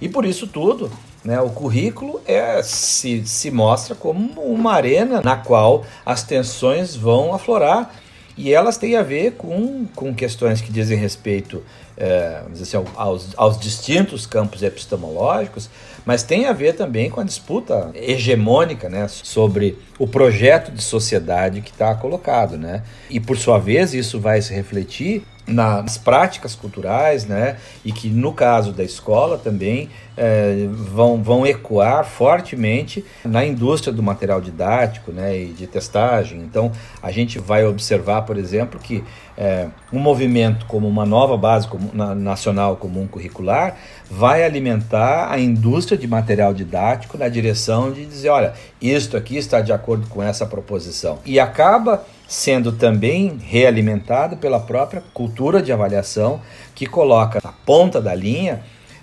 E 0.00 0.09
por 0.09 0.25
isso 0.25 0.47
tudo, 0.47 0.88
né, 1.25 1.41
o 1.41 1.50
currículo 1.50 2.21
é, 2.27 2.62
se, 2.62 3.27
se 3.27 3.50
mostra 3.50 3.95
como 3.95 4.41
uma 4.43 4.73
arena 4.73 5.21
na 5.21 5.37
qual 5.37 5.85
as 6.05 6.23
tensões 6.23 6.97
vão 6.97 7.35
aflorar 7.35 7.95
e 8.37 8.55
elas 8.55 8.79
têm 8.79 8.97
a 8.97 9.03
ver 9.03 9.33
com, 9.33 9.85
com 9.95 10.15
questões 10.15 10.62
que 10.62 10.73
dizem 10.73 10.97
respeito 10.97 11.62
é, 12.00 12.43
assim, 12.53 12.83
aos, 12.97 13.35
aos 13.37 13.61
distintos 13.61 14.25
campos 14.25 14.62
epistemológicos, 14.62 15.69
mas 16.07 16.23
tem 16.23 16.47
a 16.47 16.53
ver 16.55 16.75
também 16.75 17.11
com 17.11 17.21
a 17.21 17.25
disputa 17.25 17.91
hegemônica 17.95 18.89
né, 18.89 19.07
sobre 19.09 19.77
o 19.99 20.09
projeto 20.09 20.73
de 20.73 20.83
sociedade 20.83 21.61
que 21.61 21.71
está 21.71 21.95
colocado. 21.95 22.57
Né? 22.57 22.83
E, 23.11 23.21
por 23.21 23.37
sua 23.37 23.59
vez, 23.59 23.93
isso 23.93 24.19
vai 24.19 24.41
se 24.41 24.55
refletir 24.55 25.23
nas 25.47 25.99
práticas 25.99 26.55
culturais, 26.55 27.27
né, 27.27 27.57
e 27.85 27.93
que 27.93 28.09
no 28.09 28.33
caso 28.33 28.73
da 28.73 28.85
escola 28.85 29.37
também 29.37 29.91
é, 30.23 30.69
vão, 30.71 31.23
vão 31.23 31.47
ecoar 31.47 32.05
fortemente 32.05 33.03
na 33.25 33.43
indústria 33.43 33.91
do 33.91 34.03
material 34.03 34.39
didático 34.39 35.11
né, 35.11 35.35
e 35.35 35.47
de 35.47 35.67
testagem. 35.67 36.41
Então, 36.41 36.71
a 37.03 37.11
gente 37.11 37.39
vai 37.39 37.65
observar, 37.65 38.23
por 38.23 38.37
exemplo, 38.37 38.79
que 38.79 39.03
é, 39.35 39.69
um 39.91 39.99
movimento 39.99 40.67
como 40.67 40.87
uma 40.87 41.07
nova 41.07 41.39
base 41.39 41.67
comum, 41.67 41.89
na, 41.95 42.15
nacional 42.15 42.77
comum 42.77 43.07
curricular 43.07 43.79
vai 44.11 44.45
alimentar 44.45 45.33
a 45.33 45.41
indústria 45.41 45.97
de 45.97 46.07
material 46.07 46.53
didático 46.53 47.17
na 47.17 47.27
direção 47.27 47.91
de 47.91 48.05
dizer, 48.05 48.29
olha, 48.29 48.53
isto 48.79 49.17
aqui 49.17 49.39
está 49.39 49.62
de 49.62 49.73
acordo 49.73 50.07
com 50.09 50.23
essa 50.23 50.45
proposição. 50.45 51.19
E 51.25 51.41
acaba 51.41 52.05
sendo 52.29 52.73
também 52.73 53.39
realimentado 53.43 54.37
pela 54.37 54.61
própria 54.61 55.03
cultura 55.15 55.62
de 55.62 55.73
avaliação 55.73 56.43
que 56.75 56.85
coloca 56.85 57.41
na 57.43 57.53
ponta 57.65 58.03
da 58.03 58.15
linha 58.15 58.61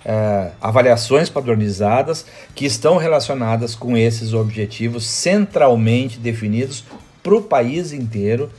é, 0.08 0.52
avaliações 0.58 1.28
padronizadas 1.28 2.24
que 2.54 2.64
estão 2.64 2.96
relacionadas 2.96 3.74
com 3.74 3.94
esses 3.94 4.32
objetivos 4.32 5.06
centralmente 5.06 6.18
definidos 6.18 6.82
para 7.22 7.36
o 7.36 7.42
país 7.42 7.92
inteiro, 7.92 8.50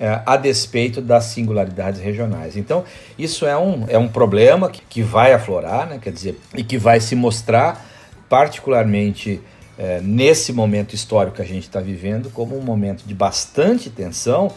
é, 0.00 0.20
a 0.26 0.36
despeito 0.36 1.00
das 1.00 1.26
singularidades 1.26 2.00
regionais. 2.00 2.56
Então, 2.56 2.82
isso 3.16 3.46
é 3.46 3.56
um, 3.56 3.84
é 3.86 3.96
um 3.96 4.08
problema 4.08 4.68
que, 4.68 4.82
que 4.82 5.00
vai 5.00 5.32
aflorar, 5.32 5.86
né, 5.86 6.00
quer 6.02 6.12
dizer, 6.12 6.40
e 6.56 6.64
que 6.64 6.76
vai 6.76 6.98
se 6.98 7.14
mostrar 7.14 7.86
particularmente 8.28 9.40
é, 9.78 10.00
nesse 10.02 10.52
momento 10.52 10.92
histórico 10.92 11.36
que 11.36 11.42
a 11.42 11.46
gente 11.46 11.68
está 11.68 11.80
vivendo 11.80 12.30
como 12.30 12.58
um 12.58 12.62
momento 12.62 13.04
de 13.04 13.14
bastante 13.14 13.88
tensão 13.90 14.50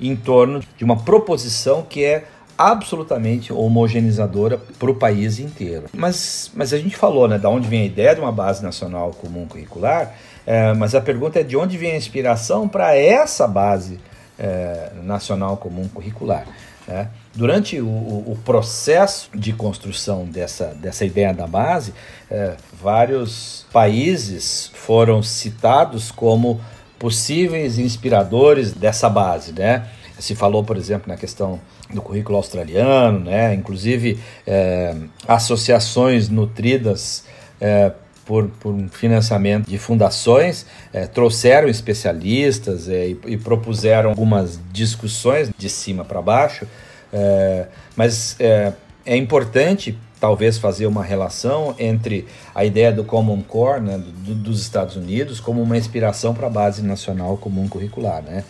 em 0.00 0.14
torno 0.14 0.60
de 0.60 0.84
uma 0.84 1.02
proposição 1.02 1.82
que 1.82 2.04
é 2.04 2.24
absolutamente 2.60 3.52
homogeneizadora 3.52 4.60
para 4.78 4.90
o 4.90 4.94
país 4.94 5.38
inteiro. 5.38 5.86
Mas, 5.94 6.50
mas 6.54 6.74
a 6.74 6.78
gente 6.78 6.94
falou, 6.94 7.26
né, 7.26 7.38
da 7.38 7.48
onde 7.48 7.66
vem 7.66 7.82
a 7.82 7.86
ideia 7.86 8.14
de 8.14 8.20
uma 8.20 8.30
base 8.30 8.62
nacional 8.62 9.12
comum 9.12 9.46
curricular, 9.46 10.14
é, 10.46 10.74
mas 10.74 10.94
a 10.94 11.00
pergunta 11.00 11.40
é 11.40 11.42
de 11.42 11.56
onde 11.56 11.78
vem 11.78 11.92
a 11.92 11.96
inspiração 11.96 12.68
para 12.68 12.94
essa 12.94 13.48
base 13.48 13.98
é, 14.38 14.90
nacional 15.02 15.56
comum 15.56 15.88
curricular. 15.88 16.46
Né? 16.86 17.08
Durante 17.34 17.80
o, 17.80 17.86
o, 17.86 18.38
processo 18.44 19.30
de 19.34 19.52
construção 19.54 20.26
dessa, 20.26 20.66
dessa 20.74 21.04
ideia 21.04 21.32
da 21.32 21.46
base, 21.46 21.94
é, 22.30 22.56
vários 22.72 23.64
países 23.72 24.70
foram 24.74 25.22
citados 25.22 26.10
como 26.10 26.60
possíveis 26.98 27.78
inspiradores 27.78 28.74
dessa 28.74 29.08
base, 29.08 29.52
né? 29.52 29.88
Se 30.20 30.34
falou, 30.34 30.62
por 30.62 30.76
exemplo, 30.76 31.08
na 31.08 31.16
questão 31.16 31.60
do 31.92 32.00
currículo 32.00 32.36
australiano, 32.36 33.20
né? 33.20 33.54
inclusive 33.54 34.18
é, 34.46 34.94
associações 35.26 36.28
nutridas 36.28 37.24
é, 37.60 37.92
por, 38.24 38.48
por 38.60 38.76
financiamento 38.90 39.68
de 39.68 39.76
fundações 39.76 40.64
é, 40.92 41.04
trouxeram 41.06 41.68
especialistas 41.68 42.88
é, 42.88 43.08
e, 43.08 43.20
e, 43.26 43.36
propuseram 43.36 44.10
algumas 44.10 44.60
discussões 44.72 45.50
de 45.58 45.68
cima 45.68 46.04
para 46.04 46.22
baixo, 46.22 46.64
é, 47.12 47.66
mas 47.96 48.36
é, 48.38 48.72
é 49.04 49.16
importante 49.16 49.98
talvez 50.20 50.58
fazer 50.58 50.86
uma 50.86 51.02
relação 51.02 51.74
entre 51.78 52.26
a 52.54 52.64
ideia 52.64 52.92
do 52.92 53.02
Common 53.02 53.42
Core 53.42 53.80
né, 53.80 53.98
do, 53.98 54.34
dos 54.34 54.60
Estados 54.60 54.94
Unidos 54.94 55.40
como 55.40 55.60
uma 55.60 55.76
inspiração 55.76 56.32
para 56.32 56.46
a 56.46 56.50
base 56.50 56.82
nacional 56.82 57.36
comum 57.36 57.66
curricular, 57.66 58.22
né? 58.22 58.44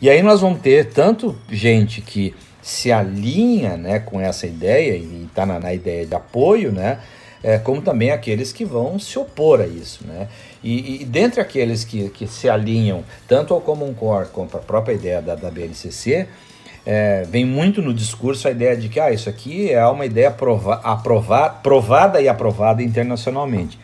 E 0.00 0.08
aí 0.08 0.22
nós 0.22 0.40
vamos 0.40 0.60
ter 0.60 0.86
tanto 0.86 1.36
gente 1.50 2.00
que 2.00 2.34
se 2.62 2.90
alinha 2.90 3.76
né, 3.76 3.98
com 3.98 4.20
essa 4.20 4.46
ideia 4.46 4.96
e 4.96 5.24
está 5.24 5.44
na, 5.44 5.60
na, 5.60 5.74
ideia 5.74 6.06
de 6.06 6.14
apoio, 6.14 6.72
né, 6.72 7.00
é, 7.42 7.58
como 7.58 7.82
também 7.82 8.10
aqueles 8.10 8.52
que 8.52 8.64
vão 8.64 8.98
se 8.98 9.18
opor 9.18 9.60
a 9.60 9.66
isso. 9.66 10.06
Né? 10.06 10.28
E, 10.64 11.02
e 11.02 11.04
dentre 11.04 11.40
aqueles 11.40 11.84
que, 11.84 12.08
que 12.08 12.26
se 12.26 12.48
alinham 12.48 13.04
tanto 13.28 13.52
ao 13.52 13.60
Common 13.60 13.92
Core 13.92 14.28
quanto 14.28 14.56
à 14.56 14.60
própria 14.60 14.94
ideia 14.94 15.20
da, 15.20 15.34
da 15.34 15.50
BNCC, 15.50 16.26
é, 16.86 17.24
vem 17.28 17.44
muito 17.44 17.82
no 17.82 17.92
discurso 17.92 18.48
a 18.48 18.50
ideia 18.50 18.74
de 18.76 18.88
que 18.88 18.98
ah, 18.98 19.10
isso 19.10 19.28
aqui 19.28 19.70
é 19.70 19.84
uma 19.86 20.06
ideia 20.06 20.30
prova, 20.30 20.80
aprova, 20.82 21.50
provada 21.50 22.22
e 22.22 22.28
aprovada 22.28 22.82
internacionalmente. 22.82 23.78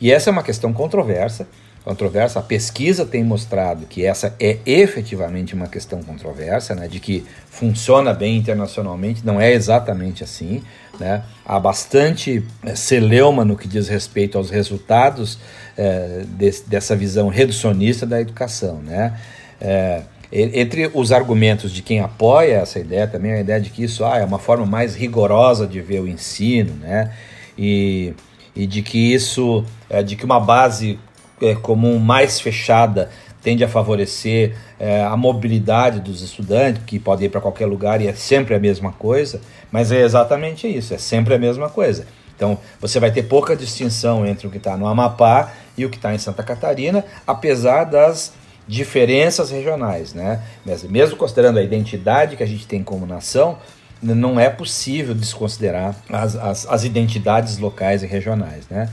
E 0.00 0.12
essa 0.12 0.30
é 0.30 0.32
uma 0.32 0.42
questão 0.44 0.72
controversa 0.72 1.48
controversa. 1.86 2.40
A 2.40 2.42
pesquisa 2.42 3.06
tem 3.06 3.22
mostrado 3.22 3.86
que 3.86 4.04
essa 4.04 4.34
é 4.40 4.58
efetivamente 4.66 5.54
uma 5.54 5.68
questão 5.68 6.02
controversa, 6.02 6.74
né, 6.74 6.88
de 6.88 6.98
que 6.98 7.24
funciona 7.48 8.12
bem 8.12 8.36
internacionalmente, 8.36 9.24
não 9.24 9.40
é 9.40 9.52
exatamente 9.52 10.24
assim. 10.24 10.64
Né? 10.98 11.22
Há 11.44 11.60
bastante 11.60 12.44
é, 12.64 12.74
celeuma 12.74 13.44
no 13.44 13.56
que 13.56 13.68
diz 13.68 13.86
respeito 13.86 14.36
aos 14.36 14.50
resultados 14.50 15.38
é, 15.78 16.24
dessa 16.66 16.96
visão 16.96 17.28
reducionista 17.28 18.04
da 18.04 18.20
educação. 18.20 18.82
Né? 18.82 19.16
É, 19.60 20.02
entre 20.32 20.90
os 20.92 21.12
argumentos 21.12 21.70
de 21.70 21.82
quem 21.82 22.00
apoia 22.00 22.56
essa 22.56 22.80
ideia 22.80 23.06
também 23.06 23.32
a 23.32 23.40
ideia 23.40 23.60
de 23.60 23.70
que 23.70 23.84
isso 23.84 24.04
ah, 24.04 24.18
é 24.18 24.24
uma 24.24 24.40
forma 24.40 24.66
mais 24.66 24.96
rigorosa 24.96 25.68
de 25.68 25.80
ver 25.80 26.00
o 26.00 26.08
ensino, 26.08 26.74
né? 26.80 27.12
E, 27.56 28.12
e 28.54 28.66
de 28.66 28.82
que 28.82 29.14
isso, 29.14 29.64
de 30.04 30.16
que 30.16 30.24
uma 30.24 30.40
base 30.40 30.98
é, 31.40 31.54
comum 31.54 31.98
mais 31.98 32.40
fechada 32.40 33.10
tende 33.42 33.62
a 33.62 33.68
favorecer 33.68 34.56
é, 34.78 35.04
a 35.04 35.16
mobilidade 35.16 36.00
dos 36.00 36.20
estudantes, 36.20 36.82
que 36.84 36.98
podem 36.98 37.26
ir 37.26 37.28
para 37.28 37.40
qualquer 37.40 37.66
lugar 37.66 38.00
e 38.00 38.08
é 38.08 38.12
sempre 38.12 38.54
a 38.54 38.58
mesma 38.58 38.90
coisa, 38.90 39.40
mas 39.70 39.92
é 39.92 40.02
exatamente 40.02 40.66
isso, 40.66 40.92
é 40.92 40.98
sempre 40.98 41.32
a 41.34 41.38
mesma 41.38 41.68
coisa. 41.68 42.06
Então 42.34 42.58
você 42.80 42.98
vai 42.98 43.10
ter 43.10 43.22
pouca 43.22 43.54
distinção 43.54 44.26
entre 44.26 44.46
o 44.46 44.50
que 44.50 44.58
está 44.58 44.76
no 44.76 44.86
Amapá 44.86 45.52
e 45.78 45.84
o 45.84 45.90
que 45.90 45.96
está 45.96 46.12
em 46.12 46.18
Santa 46.18 46.42
Catarina, 46.42 47.04
apesar 47.24 47.84
das 47.84 48.32
diferenças 48.66 49.50
regionais, 49.50 50.12
né? 50.12 50.42
Mesmo 50.88 51.16
considerando 51.16 51.58
a 51.58 51.62
identidade 51.62 52.36
que 52.36 52.42
a 52.42 52.46
gente 52.46 52.66
tem 52.66 52.82
como 52.82 53.06
nação, 53.06 53.58
não 54.02 54.38
é 54.38 54.50
possível 54.50 55.14
desconsiderar 55.14 55.94
as, 56.10 56.36
as, 56.36 56.66
as 56.66 56.84
identidades 56.84 57.58
locais 57.58 58.02
e 58.02 58.06
regionais, 58.06 58.64
né? 58.68 58.90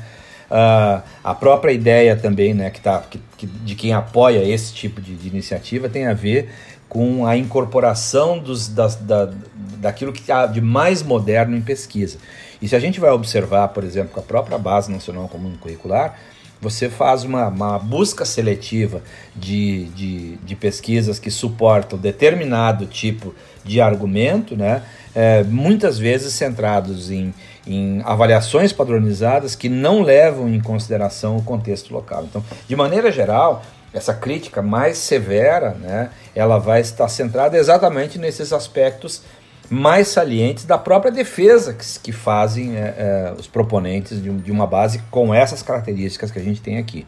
Uh, 0.53 1.01
a 1.23 1.33
própria 1.33 1.71
ideia 1.71 2.15
também, 2.15 2.53
né, 2.53 2.69
que 2.69 2.79
tá, 2.79 2.99
que, 3.09 3.19
que, 3.35 3.47
de 3.47 3.73
quem 3.73 3.91
apoia 3.91 4.47
esse 4.47 4.71
tipo 4.71 5.01
de, 5.01 5.15
de, 5.15 5.27
iniciativa 5.27 5.89
tem 5.89 6.05
a 6.05 6.13
ver 6.13 6.51
com 6.87 7.25
a 7.25 7.35
incorporação 7.35 8.37
dos, 8.37 8.67
das, 8.67 8.95
da, 8.95 9.31
daquilo 9.79 10.13
que 10.13 10.31
há 10.31 10.45
de 10.45 10.61
mais 10.61 11.01
moderno 11.01 11.57
em 11.57 11.61
pesquisa. 11.61 12.19
E 12.61 12.67
se 12.67 12.75
a 12.75 12.79
gente 12.79 12.99
vai 12.99 13.09
observar, 13.09 13.69
por 13.69 13.83
exemplo, 13.83 14.11
com 14.13 14.19
a 14.19 14.23
própria 14.23 14.59
Base 14.59 14.91
Nacional 14.91 15.27
Comum 15.27 15.57
Curricular, 15.59 16.19
você 16.61 16.87
faz 16.87 17.23
uma, 17.23 17.47
uma 17.47 17.79
busca 17.79 18.23
seletiva 18.23 19.01
de, 19.35 19.85
de, 19.85 20.35
de, 20.37 20.55
pesquisas 20.55 21.17
que 21.17 21.31
suportam 21.31 21.97
determinado 21.97 22.85
tipo 22.85 23.33
de 23.65 23.81
argumento, 23.81 24.55
né? 24.55 24.83
É, 25.15 25.43
muitas 25.43 25.99
vezes 25.99 26.33
centrados 26.33 27.11
em 27.11 27.33
em 27.65 28.01
avaliações 28.03 28.73
padronizadas 28.73 29.55
que 29.55 29.69
não 29.69 30.01
levam 30.01 30.49
em 30.49 30.59
consideração 30.59 31.37
o 31.37 31.43
contexto 31.43 31.93
local. 31.93 32.25
Então, 32.25 32.43
de 32.67 32.75
maneira 32.75 33.11
geral, 33.11 33.63
essa 33.93 34.13
crítica 34.13 34.61
mais 34.61 34.97
severa, 34.97 35.71
né, 35.71 36.09
ela 36.35 36.57
vai 36.57 36.81
estar 36.81 37.07
centrada 37.07 37.57
exatamente 37.57 38.19
nesses 38.19 38.51
aspectos 38.51 39.21
mais 39.69 40.09
salientes 40.09 40.65
da 40.65 40.77
própria 40.77 41.11
defesa 41.11 41.73
que, 41.73 41.85
que 41.99 42.11
fazem 42.11 42.75
é, 42.75 42.79
é, 42.81 43.33
os 43.37 43.47
proponentes 43.47 44.21
de, 44.21 44.29
de, 44.29 44.51
uma 44.51 44.67
base 44.67 45.01
com 45.09 45.33
essas 45.33 45.63
características 45.63 46.31
que 46.31 46.39
a 46.39 46.43
gente 46.43 46.61
tem 46.61 46.77
aqui. 46.77 47.07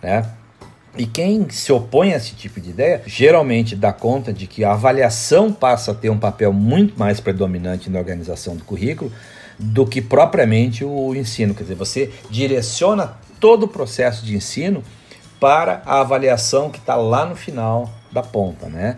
Né? 0.00 0.24
E 0.98 1.06
quem 1.06 1.48
se 1.48 1.72
opõe 1.72 2.12
a 2.12 2.16
esse 2.16 2.34
tipo 2.34 2.60
de 2.60 2.70
ideia 2.70 3.00
geralmente 3.06 3.76
dá 3.76 3.92
conta 3.92 4.32
de 4.32 4.48
que 4.48 4.64
a 4.64 4.72
avaliação 4.72 5.52
passa 5.52 5.92
a 5.92 5.94
ter 5.94 6.10
um 6.10 6.18
papel 6.18 6.52
muito 6.52 6.98
mais 6.98 7.20
predominante 7.20 7.88
na 7.88 8.00
organização 8.00 8.56
do 8.56 8.64
currículo 8.64 9.12
do 9.58 9.86
que 9.86 10.02
propriamente 10.02 10.84
o 10.84 11.14
ensino. 11.14 11.54
Quer 11.54 11.62
dizer, 11.62 11.74
você 11.76 12.12
direciona 12.28 13.16
todo 13.38 13.64
o 13.64 13.68
processo 13.68 14.24
de 14.24 14.34
ensino 14.34 14.82
para 15.38 15.82
a 15.86 16.00
avaliação 16.00 16.68
que 16.68 16.78
está 16.78 16.96
lá 16.96 17.24
no 17.24 17.36
final 17.36 17.88
da 18.10 18.22
ponta, 18.22 18.66
né? 18.66 18.96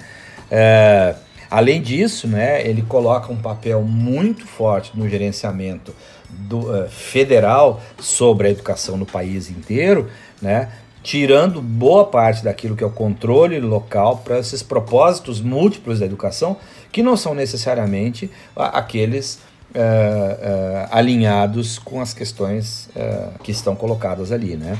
É, 0.50 1.14
além 1.50 1.82
disso, 1.82 2.26
né, 2.26 2.66
ele 2.66 2.82
coloca 2.82 3.32
um 3.32 3.36
papel 3.36 3.82
muito 3.82 4.46
forte 4.46 4.92
no 4.94 5.08
gerenciamento 5.08 5.94
do, 6.28 6.58
uh, 6.60 6.88
federal 6.88 7.80
sobre 7.98 8.48
a 8.48 8.50
educação 8.50 8.96
no 8.96 9.04
país 9.04 9.50
inteiro, 9.50 10.08
né, 10.40 10.70
tirando 11.02 11.62
boa 11.62 12.06
parte 12.06 12.44
daquilo 12.44 12.76
que 12.76 12.84
é 12.84 12.86
o 12.86 12.90
controle 12.90 13.58
local 13.58 14.18
para 14.18 14.38
esses 14.38 14.62
propósitos 14.62 15.40
múltiplos 15.40 16.00
da 16.00 16.06
educação, 16.06 16.56
que 16.92 17.02
não 17.02 17.16
são 17.16 17.34
necessariamente 17.34 18.30
aqueles 18.54 19.40
uh, 19.74 19.78
uh, 19.78 20.88
alinhados 20.90 21.78
com 21.78 22.00
as 22.00 22.12
questões 22.12 22.88
uh, 22.96 23.38
que 23.42 23.50
estão 23.50 23.74
colocadas 23.74 24.32
ali, 24.32 24.56
né? 24.56 24.76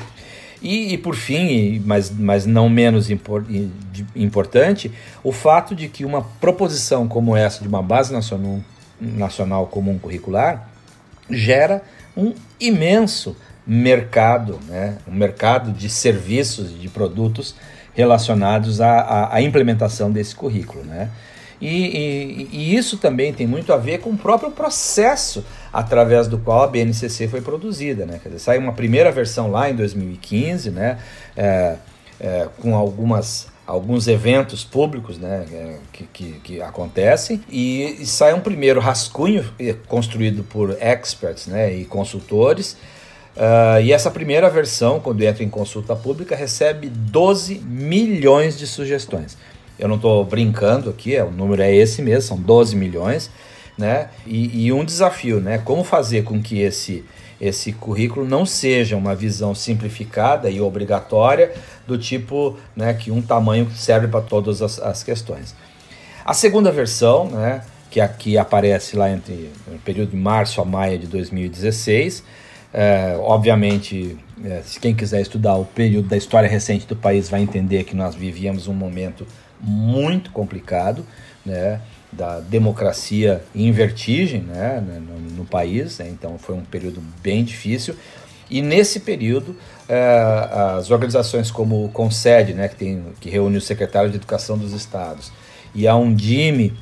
E, 0.63 0.93
e, 0.93 0.99
por 0.99 1.17
fim, 1.17 1.83
mas, 1.87 2.11
mas 2.11 2.45
não 2.45 2.69
menos 2.69 3.09
impor, 3.11 3.47
importante, 4.15 4.93
o 5.25 5.33
fato 5.33 5.75
de 5.75 5.89
que 5.89 6.05
uma 6.05 6.23
proposição 6.39 7.09
como 7.09 7.35
essa 7.35 7.63
de 7.63 7.69
uma 7.69 7.83
base 7.83 8.13
nacional, 8.13 8.61
nacional 9.01 9.67
comum 9.69 9.99
curricular 9.99 10.69
gera 11.31 11.83
um 12.15 12.35
imenso 12.61 13.35
mercado, 13.67 14.59
né? 14.69 14.99
um 15.07 15.15
mercado 15.15 15.73
de 15.73 15.89
serviços, 15.89 16.79
de 16.79 16.89
produtos 16.89 17.55
relacionados 17.95 18.81
à, 18.81 19.01
à, 19.01 19.35
à 19.37 19.43
implementação 19.43 20.11
desse 20.11 20.35
currículo. 20.35 20.85
Né? 20.85 21.11
E, 21.61 21.69
e, 21.69 22.49
e, 22.53 22.77
isso 22.77 22.97
também 22.97 23.33
tem 23.33 23.47
muito 23.47 23.73
a 23.73 23.77
ver 23.77 23.99
com 23.99 24.11
o 24.11 24.17
próprio 24.17 24.51
processo 24.51 25.45
através 25.73 26.27
do 26.27 26.39
qual 26.39 26.63
a 26.63 26.67
BNCC 26.67 27.29
foi 27.29 27.43
produzida. 27.43 28.07
Né? 28.07 28.19
Quer 28.23 28.31
dizer, 28.31 28.41
saiu 28.41 28.61
uma 28.63 28.73
primeira 28.73 29.13
versão 29.13 29.51
lá 29.51 29.69
em 29.69 29.77
2015, 29.77 30.71
né? 30.71 30.99
É, 31.37 31.77
é, 32.19 32.49
com 32.61 32.75
algumas 32.77 33.49
alguns 33.67 34.09
eventos 34.09 34.65
públicos 34.65 35.17
né, 35.17 35.47
é, 35.53 35.77
que, 35.93 36.05
que, 36.13 36.33
que 36.41 36.61
acontecem 36.61 37.41
e, 37.49 37.99
e, 38.01 38.07
sai 38.07 38.35
um 38.35 38.41
primeiro 38.41 38.81
rascunho 38.81 39.49
é, 39.61 39.73
construído 39.87 40.43
por 40.43 40.77
experts 40.81 41.47
né, 41.47 41.73
e 41.73 41.85
consultores 41.85 42.77
Uh, 43.37 43.81
e 43.83 43.93
essa 43.93 44.11
primeira 44.11 44.51
versão, 44.51 45.01
quando 45.01 45.23
entra 45.23 45.43
em 45.43 45.49
consulta 45.49 45.95
pública, 45.95 46.35
recebe 46.35 46.89
12 46.89 47.61
milhões 47.61 48.59
de 48.59 48.67
sugestões. 48.67 49.37
Eu 49.79 49.89
não 49.89 49.97
estou 49.97 50.25
brincando 50.25 50.91
aqui, 50.91 51.17
é, 51.17 51.25
o 51.25 51.31
número 51.31 51.63
é 51.63 51.75
esse 51.75 52.03
mesmo, 52.03 52.23
são 52.23 52.37
12 52.37 52.77
milhões. 52.77 53.31
Né? 53.79 54.09
E, 54.27 54.67
e, 54.67 54.73
um 54.73 54.85
desafio, 54.85 55.41
né? 55.41 55.57
Como 55.57 55.83
fazer 55.83 56.23
com 56.23 56.43
que 56.43 56.61
esse, 56.61 57.03
esse 57.41 57.73
currículo 57.73 58.27
não 58.27 58.45
seja 58.45 58.95
uma 58.95 59.15
visão 59.15 59.55
simplificada 59.55 60.51
e 60.51 60.61
obrigatória 60.61 61.55
do 61.87 61.97
tipo 61.97 62.59
né, 62.77 62.93
que 62.93 63.11
um 63.11 63.23
tamanho 63.23 63.71
serve 63.71 64.07
para 64.07 64.21
todas 64.21 64.61
as, 64.61 64.79
as 64.79 65.03
questões. 65.03 65.55
A 66.25 66.35
segunda 66.35 66.71
versão, 66.71 67.31
né, 67.31 67.63
que 67.91 68.01
aqui 68.01 68.37
aparece 68.37 68.97
lá 68.97 69.11
entre 69.11 69.51
o 69.67 69.79
período 69.79 70.11
de 70.11 70.17
março 70.17 70.61
a 70.61 70.65
maio 70.65 70.99
de 70.99 71.07
2016, 71.07 72.23
é, 72.73 73.17
obviamente, 73.19 74.17
é, 74.45 74.63
se 74.63 74.79
quem 74.79 74.95
quiser 74.95 75.21
estudar 75.21 75.57
o 75.57 75.65
período 75.65 76.09
da 76.09 76.17
história 76.17 76.49
recente 76.49 76.87
do 76.87 76.95
país 76.95 77.29
vai 77.29 77.43
entender 77.43 77.85
que 77.85 77.97
nós 77.97 78.15
vivíamos 78.15 78.69
um 78.69 78.75
momento 78.75 79.27
muito 79.61 80.31
complicado, 80.31 81.05
né, 81.45 81.81
da 82.13 82.41
democracia 82.41 83.43
em 83.55 83.71
vertigem 83.73 84.43
né, 84.43 84.81
no, 84.81 85.37
no 85.37 85.45
país, 85.45 85.99
né, 85.99 86.09
então 86.09 86.39
foi 86.39 86.55
um 86.55 86.65
período 86.65 87.03
bem 87.23 87.45
difícil. 87.45 87.95
E 88.49 88.61
nesse 88.63 89.01
período, 89.01 89.57
é, 89.89 90.49
as 90.77 90.91
organizações 90.91 91.51
como 91.51 91.85
o 91.85 91.89
CONSED, 91.91 92.55
né, 92.55 92.69
que, 92.69 92.77
tem, 92.77 93.05
que 93.21 93.31
reúne 93.31 93.57
os 93.57 93.65
secretários 93.65 94.13
de 94.13 94.19
educação 94.19 94.57
dos 94.57 94.73
estados, 94.73 95.33
e 95.75 95.87
a 95.87 95.95
Undime, 95.95 96.77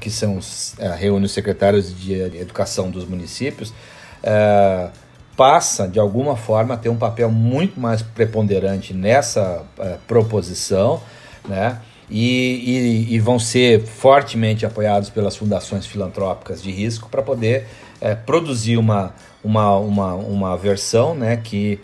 que 0.00 0.10
são, 0.10 0.38
é, 0.78 0.94
reúne 0.94 1.26
os 1.26 1.32
secretários 1.32 1.94
de 1.98 2.14
educação 2.14 2.90
dos 2.90 3.06
municípios, 3.06 3.74
é, 4.22 4.90
passa, 5.36 5.86
de 5.86 5.98
alguma 5.98 6.36
forma, 6.36 6.74
a 6.74 6.76
ter 6.76 6.88
um 6.88 6.96
papel 6.96 7.30
muito 7.30 7.78
mais 7.78 8.02
preponderante 8.02 8.94
nessa 8.94 9.64
uh, 9.78 9.98
proposição, 10.06 11.00
né? 11.46 11.80
E, 12.08 13.08
e, 13.10 13.14
e, 13.14 13.18
vão 13.18 13.36
ser 13.36 13.84
fortemente 13.84 14.64
apoiados 14.64 15.10
pelas 15.10 15.36
fundações 15.36 15.84
filantrópicas 15.84 16.62
de 16.62 16.70
risco 16.70 17.08
para 17.08 17.20
poder 17.20 17.66
uh, 18.00 18.16
produzir 18.24 18.76
uma, 18.76 19.12
uma, 19.42 19.76
uma, 19.76 20.14
uma 20.14 20.56
versão 20.56 21.16
né, 21.16 21.36
que, 21.36 21.80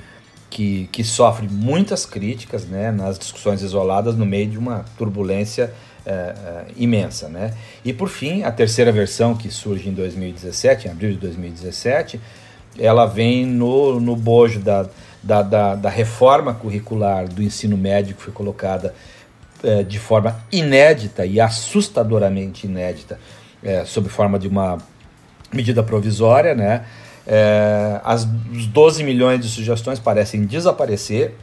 que, 0.48 0.88
que 0.92 1.02
sofre 1.02 1.48
muitas 1.48 2.06
críticas 2.06 2.64
né, 2.64 2.92
nas 2.92 3.18
discussões 3.18 3.62
isoladas 3.62 4.16
no 4.16 4.24
meio 4.24 4.48
de 4.48 4.56
uma 4.56 4.84
turbulência 4.96 5.72
uh, 6.06 6.72
imensa. 6.76 7.28
Né? 7.28 7.52
E 7.84 7.92
por 7.92 8.08
fim, 8.08 8.44
a 8.44 8.52
terceira 8.52 8.92
versão 8.92 9.34
que 9.34 9.50
surge 9.50 9.88
em 9.88 9.92
2017, 9.92 10.86
em 10.86 10.90
abril 10.92 11.10
de 11.10 11.18
2017, 11.18 12.20
ela 12.78 13.06
vem 13.06 13.46
no, 13.46 14.00
no 14.00 14.16
bojo 14.16 14.61
da, 14.61 14.87
da, 15.22 15.42
da, 15.42 15.74
da 15.74 15.88
reforma 15.88 16.54
curricular 16.54 17.28
do 17.28 17.42
ensino 17.42 17.76
médio 17.76 18.14
que 18.14 18.22
foi 18.22 18.32
colocada 18.32 18.94
é, 19.62 19.82
de 19.82 19.98
forma 19.98 20.40
inédita 20.50 21.24
e 21.24 21.40
assustadoramente 21.40 22.66
inédita, 22.66 23.18
é, 23.62 23.85
sob 23.85 24.08
forma 24.08 24.38
de 24.38 24.48
uma 24.48 24.78
medida 25.52 25.82
provisória, 25.82 26.54
né? 26.54 26.85
É, 27.24 28.00
as, 28.02 28.26
os 28.52 28.66
12 28.66 29.04
milhões 29.04 29.40
de 29.40 29.48
sugestões 29.48 30.00
parecem 30.00 30.44
desaparecer 30.44 31.37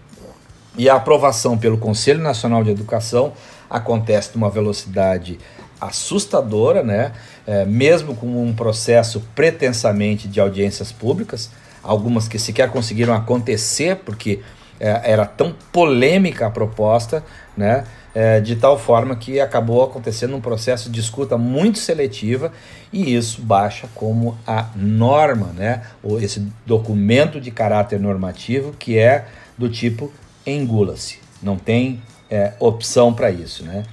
e 0.78 0.90
a 0.90 0.96
aprovação 0.96 1.58
pelo 1.58 1.78
Conselho 1.78 2.22
Nacional 2.22 2.64
de 2.64 2.70
Educação 2.70 3.32
acontece 3.70 4.32
numa 4.34 4.50
velocidade 4.50 5.40
assustadora, 5.80 6.84
né? 6.84 7.12
É, 7.48 7.66
mesmo 7.66 8.16
com 8.16 8.44
um 8.44 8.54
processo 8.54 9.22
pretensamente 9.34 10.28
de 10.28 10.40
audiências 10.40 10.92
públicas, 10.92 11.50
algumas 11.84 12.28
que 12.28 12.38
sequer 12.38 12.70
conseguiram 12.70 13.14
acontecer 13.14 13.98
porque 13.98 14.40
é, 14.80 15.12
era 15.12 15.26
tão 15.26 15.54
polêmica 15.72 16.48
a 16.48 16.50
proposta, 16.50 17.24
né? 17.56 17.84
É, 18.16 18.40
de 18.40 18.56
tal 18.56 18.78
forma 18.78 19.16
que 19.16 19.40
acabou 19.40 19.84
acontecendo 19.84 20.36
um 20.36 20.42
processo 20.42 20.90
de 20.90 21.00
escuta 21.00 21.38
muito 21.38 21.78
seletiva 21.78 22.52
e 22.92 23.16
isso 23.16 23.40
baixa 23.42 23.88
como 23.94 24.36
a 24.48 24.70
norma, 24.76 25.54
né? 25.56 25.84
Ou 26.02 26.20
esse 26.20 26.42
documento 26.66 27.40
de 27.40 27.52
caráter 27.52 28.00
normativo 28.00 28.74
que 28.80 28.98
é 28.98 29.28
do 29.58 29.70
tipo 29.70 30.12
engula-se, 30.46 31.20
não 31.42 31.56
tem 31.56 32.02
é, 32.30 32.54
opção 32.60 33.14
para 33.14 33.30
isso, 33.30 33.64
né? 33.64 33.84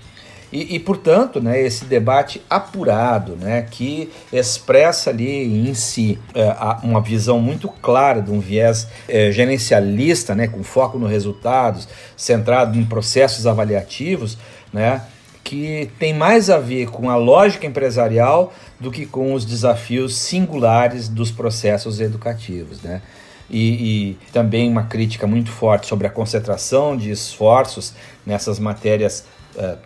E, 0.57 0.77
e, 0.77 0.79
portanto, 0.79 1.39
né, 1.39 1.61
esse 1.61 1.85
debate 1.85 2.41
apurado, 2.49 3.37
né, 3.37 3.67
que 3.71 4.11
expressa 4.33 5.11
ali 5.11 5.69
em 5.69 5.75
si 5.75 6.19
é, 6.35 6.51
uma 6.83 6.99
visão 6.99 7.39
muito 7.39 7.69
clara 7.69 8.23
de 8.23 8.31
um 8.31 8.41
viés 8.41 8.89
é, 9.07 9.31
gerencialista, 9.31 10.35
né, 10.35 10.49
com 10.49 10.65
foco 10.65 10.99
nos 10.99 11.11
resultados, 11.11 11.87
centrado 12.17 12.79
em 12.79 12.87
processos 12.87 13.47
avaliativos, 13.47 14.39
né, 14.73 15.03
que 15.45 15.91
tem 15.99 16.15
mais 16.15 16.49
a 16.49 16.59
ver 16.59 16.89
com 16.89 17.11
a 17.11 17.17
lógica 17.17 17.67
empresarial 17.67 18.51
do 18.81 18.91
que 18.91 19.05
com 19.05 19.35
os 19.35 19.45
desafios 19.45 20.17
singulares 20.17 21.07
dos 21.07 21.31
processos 21.31 22.01
educativos. 22.01 22.81
Né? 22.81 23.03
E, 23.51 24.15
e, 24.15 24.19
também 24.33 24.71
uma 24.71 24.85
crítica 24.85 25.27
muito 25.27 25.51
forte 25.51 25.87
sobre 25.87 26.07
a 26.07 26.11
concentração 26.11 26.97
de 26.97 27.11
esforços 27.11 27.93
nessas 28.25 28.59
matérias 28.59 29.27
uh, 29.55 29.77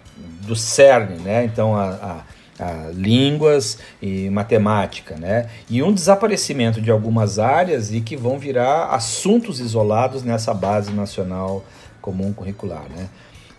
do 0.51 0.57
CERN, 0.57 1.21
né? 1.23 1.45
Então 1.45 1.77
a, 1.77 2.25
a, 2.59 2.65
a, 2.65 2.91
línguas 2.93 3.79
e 4.03 4.29
matemática, 4.31 5.17
né? 5.17 5.49
E 5.69 5.81
um 5.81 5.93
desaparecimento 5.93 6.81
de 6.81 6.91
algumas 6.91 7.39
áreas 7.39 7.93
e 7.93 8.01
que 8.01 8.17
vão 8.17 8.37
virar 8.37 8.87
assuntos 8.87 9.61
isolados 9.61 10.25
nessa 10.25 10.53
base 10.53 10.93
nacional 10.93 11.65
comum 12.03 12.33
curricular, 12.33 12.85
né? 12.91 13.09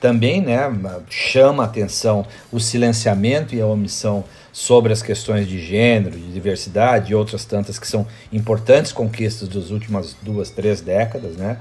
Também, 0.02 0.42
né, 0.42 0.60
chama 1.10 1.64
atenção 1.64 2.26
o 2.52 2.60
silenciamento 2.60 3.54
e 3.54 3.62
a 3.62 3.68
omissão 3.68 4.24
sobre 4.52 4.92
as 4.92 5.02
questões 5.02 5.48
de 5.48 5.64
gênero, 5.64 6.18
de 6.20 6.34
diversidade 6.34 7.12
e 7.12 7.16
outras 7.16 7.46
tantas 7.46 7.78
que 7.78 7.88
são 7.88 8.06
importantes 8.34 8.92
conquistas 8.92 9.48
das 9.48 9.70
últimas 9.70 10.16
duas, 10.22 10.50
três 10.50 10.82
décadas, 10.82 11.38
né? 11.38 11.58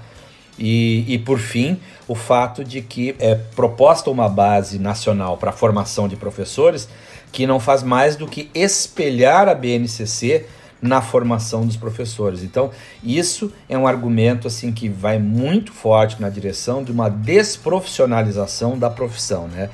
E, 0.60 1.06
e 1.08 1.18
por 1.18 1.38
fim, 1.38 1.80
o 2.06 2.14
fato 2.14 2.62
de 2.62 2.82
que 2.82 3.16
é 3.18 3.34
proposta 3.34 4.10
uma 4.10 4.28
base 4.28 4.78
nacional 4.78 5.38
para 5.38 5.50
a 5.50 5.54
formação 5.54 6.06
de 6.06 6.16
professores 6.16 6.86
que 7.32 7.46
não 7.46 7.58
faz 7.58 7.82
mais 7.82 8.14
do 8.16 8.26
que 8.26 8.50
espelhar 8.54 9.48
a 9.48 9.54
BNCC 9.54 10.46
na 10.82 11.00
formação 11.00 11.66
dos 11.66 11.76
professores. 11.76 12.42
Então, 12.42 12.70
isso 13.02 13.52
é 13.68 13.76
um 13.76 13.86
argumento 13.86 14.48
assim 14.48 14.72
que 14.72 14.88
vai 14.88 15.18
muito 15.18 15.72
forte 15.72 16.20
na 16.20 16.28
direção 16.28 16.82
de 16.82 16.90
uma 16.90 17.08
desprofissionalização 17.08 18.78
da 18.78 18.90
profissão, 18.90 19.46
né? 19.48 19.70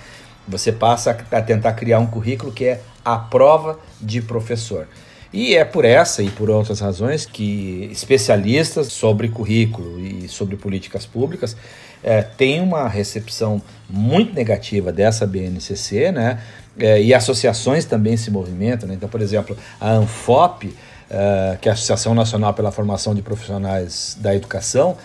Você 0.49 0.71
passa 0.71 1.11
a 1.11 1.43
tentar 1.43 1.73
criar 1.73 1.99
um 1.99 2.07
currículo 2.07 2.53
que 2.53 2.65
é 2.65 2.81
a 3.05 3.17
prova 3.17 3.79
de 4.01 4.23
professor. 4.23 4.87
E 5.33 5.55
é 5.55 5.65
por 5.65 5.85
essa 5.85 6.23
e 6.23 6.31
por 6.31 6.49
outras 6.51 6.81
razões 6.81 7.27
que 7.27 7.89
especialistas 7.93 8.89
sobre 8.89 9.29
currículo 9.29 10.01
e 10.01 10.29
sobre 10.29 10.57
políticas 10.57 11.05
públicas 11.05 11.57
é, 12.03 12.23
têm 12.23 12.61
uma 12.61 12.89
recepção 12.89 13.61
muito 13.89 14.35
negativa 14.35 14.93
dessa 14.93 15.27
BNCC, 15.27 16.13
né? 16.13 16.41
É, 16.79 17.01
e 17.03 17.15
associações 17.15 17.87
também 17.87 18.17
se 18.17 18.31
movimentam. 18.31 18.89
Né? 18.89 18.95
Então, 18.95 19.09
por 19.09 19.23
exemplo, 19.23 19.57
a 19.81 19.93
ANFOP, 19.93 20.75
é, 21.09 21.57
que 21.61 21.69
é 21.69 21.71
a 21.71 21.75
Associação 21.75 22.15
Nacional 22.15 22.53
pela 22.53 22.71
Formação 22.71 23.15
de 23.15 23.23
Profissionais 23.23 24.17
da 24.21 24.35
Educação, 24.35 24.97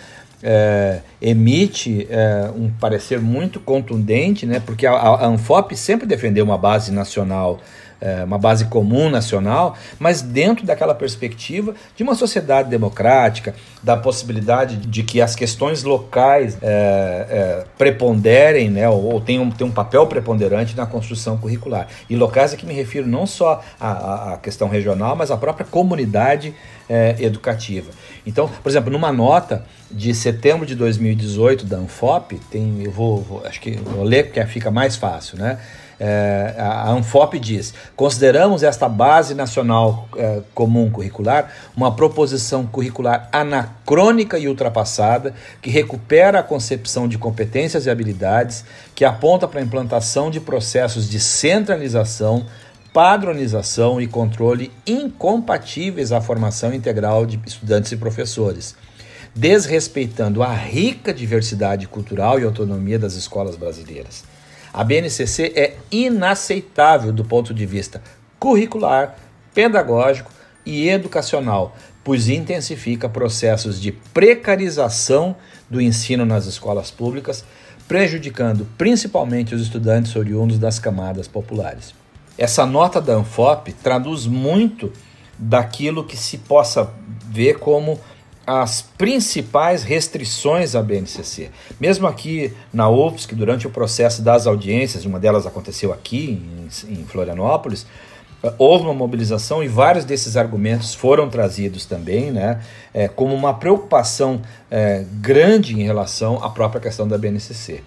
é, 0.42 1.00
emite 1.20 2.06
é, 2.10 2.50
um 2.56 2.68
parecer 2.68 3.20
muito 3.20 3.60
contundente, 3.60 4.44
né, 4.44 4.60
porque 4.64 4.86
a, 4.86 4.92
a 4.92 5.26
Anfop 5.26 5.74
sempre 5.76 6.06
defendeu 6.06 6.44
uma 6.44 6.58
base 6.58 6.90
nacional 6.90 7.60
é, 8.02 8.24
uma 8.24 8.36
base 8.36 8.64
comum 8.64 9.08
nacional, 9.08 9.76
mas 9.98 10.20
dentro 10.20 10.66
daquela 10.66 10.94
perspectiva 10.94 11.72
de 11.96 12.02
uma 12.02 12.16
sociedade 12.16 12.68
democrática, 12.68 13.54
da 13.80 13.96
possibilidade 13.96 14.76
de 14.76 15.04
que 15.04 15.20
as 15.20 15.36
questões 15.36 15.84
locais 15.84 16.58
é, 16.60 16.66
é, 16.66 17.64
preponderem, 17.78 18.68
né, 18.68 18.88
ou, 18.88 19.14
ou 19.14 19.20
tenham, 19.20 19.48
tenham 19.50 19.70
um 19.70 19.72
papel 19.72 20.06
preponderante 20.08 20.76
na 20.76 20.84
construção 20.84 21.38
curricular. 21.38 21.86
E 22.10 22.16
locais 22.16 22.52
a 22.52 22.56
que 22.56 22.66
me 22.66 22.74
refiro 22.74 23.06
não 23.06 23.24
só 23.24 23.62
à, 23.80 24.32
à 24.32 24.36
questão 24.38 24.68
regional, 24.68 25.14
mas 25.14 25.30
à 25.30 25.36
própria 25.36 25.64
comunidade 25.64 26.52
é, 26.88 27.16
educativa. 27.20 27.90
Então, 28.26 28.48
por 28.62 28.68
exemplo, 28.68 28.90
numa 28.90 29.12
nota 29.12 29.64
de 29.90 30.12
setembro 30.14 30.66
de 30.66 30.74
2018 30.74 31.64
da 31.66 31.76
Anfop, 31.76 32.38
tem, 32.50 32.82
eu 32.82 32.90
vou, 32.90 33.22
vou 33.22 33.46
acho 33.46 33.60
que 33.60 33.72
vou 33.76 34.02
ler 34.02 34.24
porque 34.24 34.44
fica 34.46 34.70
mais 34.70 34.96
fácil, 34.96 35.38
né? 35.38 35.58
É, 36.04 36.56
a 36.58 36.90
Anfop 36.90 37.38
diz: 37.38 37.72
consideramos 37.94 38.64
esta 38.64 38.88
base 38.88 39.36
nacional 39.36 40.08
é, 40.16 40.40
comum 40.52 40.90
curricular 40.90 41.52
uma 41.76 41.94
proposição 41.94 42.66
curricular 42.66 43.28
anacrônica 43.30 44.36
e 44.36 44.48
ultrapassada 44.48 45.32
que 45.62 45.70
recupera 45.70 46.40
a 46.40 46.42
concepção 46.42 47.06
de 47.06 47.16
competências 47.16 47.86
e 47.86 47.90
habilidades, 47.90 48.64
que 48.96 49.04
aponta 49.04 49.46
para 49.46 49.60
a 49.60 49.62
implantação 49.62 50.28
de 50.28 50.40
processos 50.40 51.08
de 51.08 51.20
centralização, 51.20 52.46
padronização 52.92 54.00
e 54.00 54.08
controle 54.08 54.72
incompatíveis 54.84 56.10
à 56.10 56.20
formação 56.20 56.74
integral 56.74 57.24
de 57.24 57.38
estudantes 57.46 57.92
e 57.92 57.96
professores 57.96 58.74
desrespeitando 59.34 60.42
a 60.42 60.52
rica 60.52 61.10
diversidade 61.14 61.88
cultural 61.88 62.38
e 62.38 62.44
autonomia 62.44 62.98
das 62.98 63.14
escolas 63.14 63.56
brasileiras. 63.56 64.24
A 64.72 64.82
BNCC 64.82 65.52
é 65.54 65.76
inaceitável 65.90 67.12
do 67.12 67.24
ponto 67.24 67.52
de 67.52 67.66
vista 67.66 68.02
curricular, 68.38 69.16
pedagógico 69.54 70.30
e 70.64 70.88
educacional, 70.88 71.76
pois 72.02 72.28
intensifica 72.28 73.08
processos 73.08 73.80
de 73.80 73.92
precarização 73.92 75.36
do 75.68 75.80
ensino 75.80 76.24
nas 76.24 76.46
escolas 76.46 76.90
públicas, 76.90 77.44
prejudicando 77.86 78.66
principalmente 78.78 79.54
os 79.54 79.62
estudantes 79.62 80.16
oriundos 80.16 80.58
das 80.58 80.78
camadas 80.78 81.28
populares. 81.28 81.94
Essa 82.38 82.64
nota 82.64 83.00
da 83.00 83.14
Anfop 83.14 83.72
traduz 83.74 84.26
muito 84.26 84.90
daquilo 85.38 86.04
que 86.04 86.16
se 86.16 86.38
possa 86.38 86.90
ver 87.30 87.58
como 87.58 88.00
as 88.46 88.82
principais 88.82 89.82
restrições 89.82 90.74
à 90.74 90.82
BNCC. 90.82 91.50
Mesmo 91.80 92.06
aqui 92.06 92.52
na 92.72 92.88
UFSC, 92.88 93.34
durante 93.34 93.66
o 93.66 93.70
processo 93.70 94.22
das 94.22 94.46
audiências, 94.46 95.04
uma 95.04 95.20
delas 95.20 95.46
aconteceu 95.46 95.92
aqui 95.92 96.42
em, 96.88 97.04
Florianópolis, 97.04 97.86
houve 98.58 98.84
uma 98.84 98.94
mobilização 98.94 99.62
e 99.62 99.68
vários 99.68 100.04
desses 100.04 100.36
argumentos 100.36 100.94
foram 100.94 101.30
trazidos 101.30 101.86
também, 101.86 102.32
né, 102.32 102.60
é, 102.92 103.06
como 103.06 103.34
uma 103.34 103.54
preocupação 103.54 104.42
é, 104.70 105.04
grande 105.20 105.74
em 105.74 105.84
relação 105.84 106.42
à 106.42 106.50
própria 106.50 106.80
questão 106.80 107.06
da 107.06 107.16
BNCC. 107.16 107.82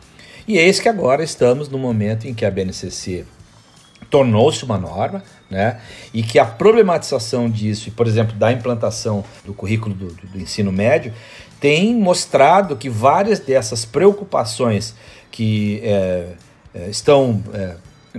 E 0.47 0.57
eis 0.57 0.79
que 0.79 0.87
agora 0.87 1.23
estamos 1.23 1.67
no 1.67 1.77
momento 1.77 2.27
em 2.27 2.33
que 2.33 2.45
a 2.45 2.51
BNCC 2.51 3.25
tornou-se 4.15 4.63
uma 4.63 4.77
norma, 4.77 5.21
né? 5.49 5.77
E 6.13 6.23
que 6.23 6.39
a 6.39 6.45
problematização 6.45 7.49
disso, 7.49 7.91
por 7.91 8.07
exemplo, 8.07 8.33
da 8.33 8.49
implantação 8.49 9.25
do 9.43 9.53
currículo 9.53 9.93
do, 9.93 10.07
do, 10.07 10.39
ensino 10.39 10.71
médio, 10.71 11.11
tem 11.59 11.93
mostrado 11.93 12.77
que 12.77 12.89
várias 12.89 13.39
dessas 13.39 13.83
preocupações 13.83 14.95
que 15.29 15.81
é, 15.83 16.27
é, 16.73 16.89
estão 16.89 17.43
é, 17.53 17.75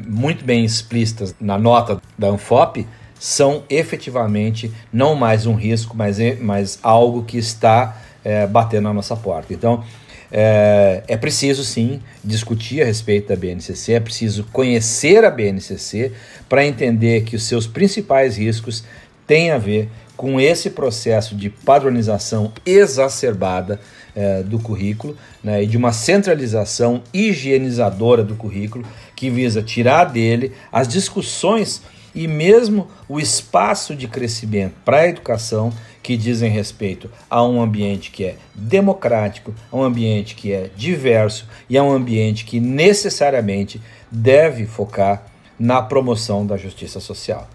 muito 0.06 0.44
bem 0.44 0.66
explícitas 0.66 1.34
na 1.40 1.56
nota 1.56 1.98
da 2.18 2.28
Anfop 2.28 2.86
são 3.18 3.62
efetivamente 3.70 4.70
não 4.92 5.14
mais 5.14 5.46
um 5.46 5.54
risco, 5.54 5.96
mas, 5.96 6.20
é, 6.20 6.36
mas 6.38 6.78
algo 6.82 7.22
que 7.22 7.38
está 7.38 7.96
é, 8.22 8.46
batendo 8.46 8.82
na 8.82 8.92
nossa 8.92 9.16
porta. 9.16 9.54
Então, 9.54 9.82
é, 10.30 11.02
é, 11.06 11.16
preciso 11.16 11.64
sim 11.64 12.00
discutir 12.24 12.82
a 12.82 12.84
respeito 12.84 13.28
da 13.28 13.36
BNCC, 13.36 13.92
é 13.92 14.00
preciso 14.00 14.44
conhecer 14.52 15.24
a 15.24 15.30
BNCC 15.30 16.12
para 16.48 16.66
entender 16.66 17.22
que 17.22 17.36
os 17.36 17.44
seus 17.44 17.66
principais 17.66 18.36
riscos 18.36 18.84
têm 19.26 19.50
a 19.50 19.58
ver 19.58 19.88
com 20.16 20.40
esse 20.40 20.70
processo 20.70 21.34
de 21.36 21.50
padronização 21.50 22.52
exacerbada 22.64 23.78
é, 24.14 24.42
do 24.42 24.58
currículo 24.58 25.16
né, 25.44 25.62
e 25.62 25.66
de 25.66 25.76
uma 25.76 25.92
centralização 25.92 27.02
higienizadora 27.12 28.24
do 28.24 28.34
currículo 28.34 28.84
que 29.14 29.28
visa 29.28 29.62
tirar 29.62 30.04
dele 30.06 30.52
as 30.72 30.88
discussões 30.88 31.82
e 32.16 32.26
mesmo 32.26 32.88
o 33.06 33.20
espaço 33.20 33.94
de 33.94 34.08
crescimento 34.08 34.74
para 34.84 35.00
a 35.00 35.08
educação 35.08 35.70
que 36.02 36.16
dizem 36.16 36.50
respeito 36.50 37.10
a 37.28 37.44
um 37.44 37.60
ambiente 37.60 38.10
que 38.10 38.24
é 38.24 38.36
democrático, 38.54 39.54
a 39.70 39.76
um 39.76 39.82
ambiente 39.82 40.34
que 40.34 40.50
é 40.50 40.70
diverso 40.74 41.46
e 41.68 41.76
a 41.76 41.82
um 41.82 41.92
ambiente 41.92 42.46
que 42.46 42.58
necessariamente 42.58 43.80
deve 44.10 44.64
focar 44.64 45.26
na 45.58 45.82
promoção 45.82 46.46
da 46.46 46.56
justiça 46.56 47.00
social. 47.00 47.48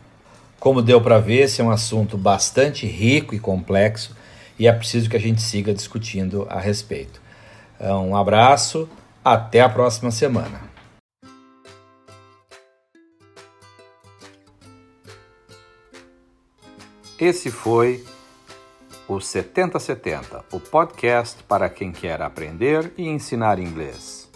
Como 0.59 0.83
deu 0.83 1.01
para 1.01 1.17
ver, 1.17 1.41
esse 1.41 1.59
é 1.59 1.63
um 1.63 1.71
assunto 1.71 2.15
bastante 2.15 2.85
rico 2.85 3.33
e 3.33 3.39
complexo 3.39 4.15
e 4.59 4.67
é 4.67 4.71
preciso 4.71 5.09
que 5.09 5.17
a 5.17 5.19
gente 5.19 5.41
siga 5.41 5.73
discutindo 5.73 6.45
a 6.47 6.59
respeito. 6.59 7.19
Um 7.79 8.15
abraço, 8.15 8.87
até 9.25 9.61
a 9.61 9.69
próxima 9.69 10.11
semana. 10.11 10.70
Esse 17.21 17.51
foi 17.51 18.03
o 19.07 19.19
7070, 19.19 20.43
o 20.51 20.59
podcast 20.59 21.43
para 21.43 21.69
quem 21.69 21.91
quer 21.91 22.19
aprender 22.19 22.91
e 22.97 23.07
ensinar 23.07 23.59
inglês. 23.59 24.27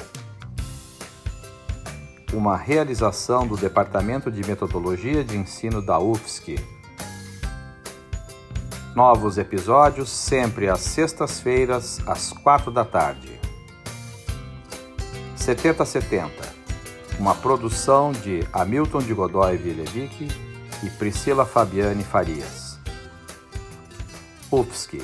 Uma 2.32 2.56
realização 2.56 3.48
do 3.48 3.58
Departamento 3.58 4.30
de 4.30 4.48
Metodologia 4.48 5.24
de 5.24 5.36
Ensino 5.36 5.84
da 5.84 5.98
UFSC. 5.98 6.60
Novos 8.95 9.39
episódios 9.39 10.12
sempre 10.12 10.69
às 10.69 10.82
sextas-feiras, 10.82 12.00
às 12.06 12.34
quatro 12.34 12.69
da 12.69 12.86
tarde. 12.86 13.39
7070, 15.36 16.30
uma 17.17 17.34
produção 17.34 18.12
de 18.12 18.48
Hamilton 18.54 19.00
de 19.00 19.13
Godoy 19.15 19.58
Vilevic 19.58 20.28
e 20.84 20.89
Priscila 20.91 21.48
Fabiane 21.48 22.04
Farias. 22.04 22.64
UFSC, 24.56 25.02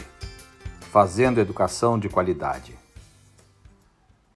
fazendo 0.92 1.42
educação 1.42 2.00
de 2.00 2.08
qualidade. 2.08 2.81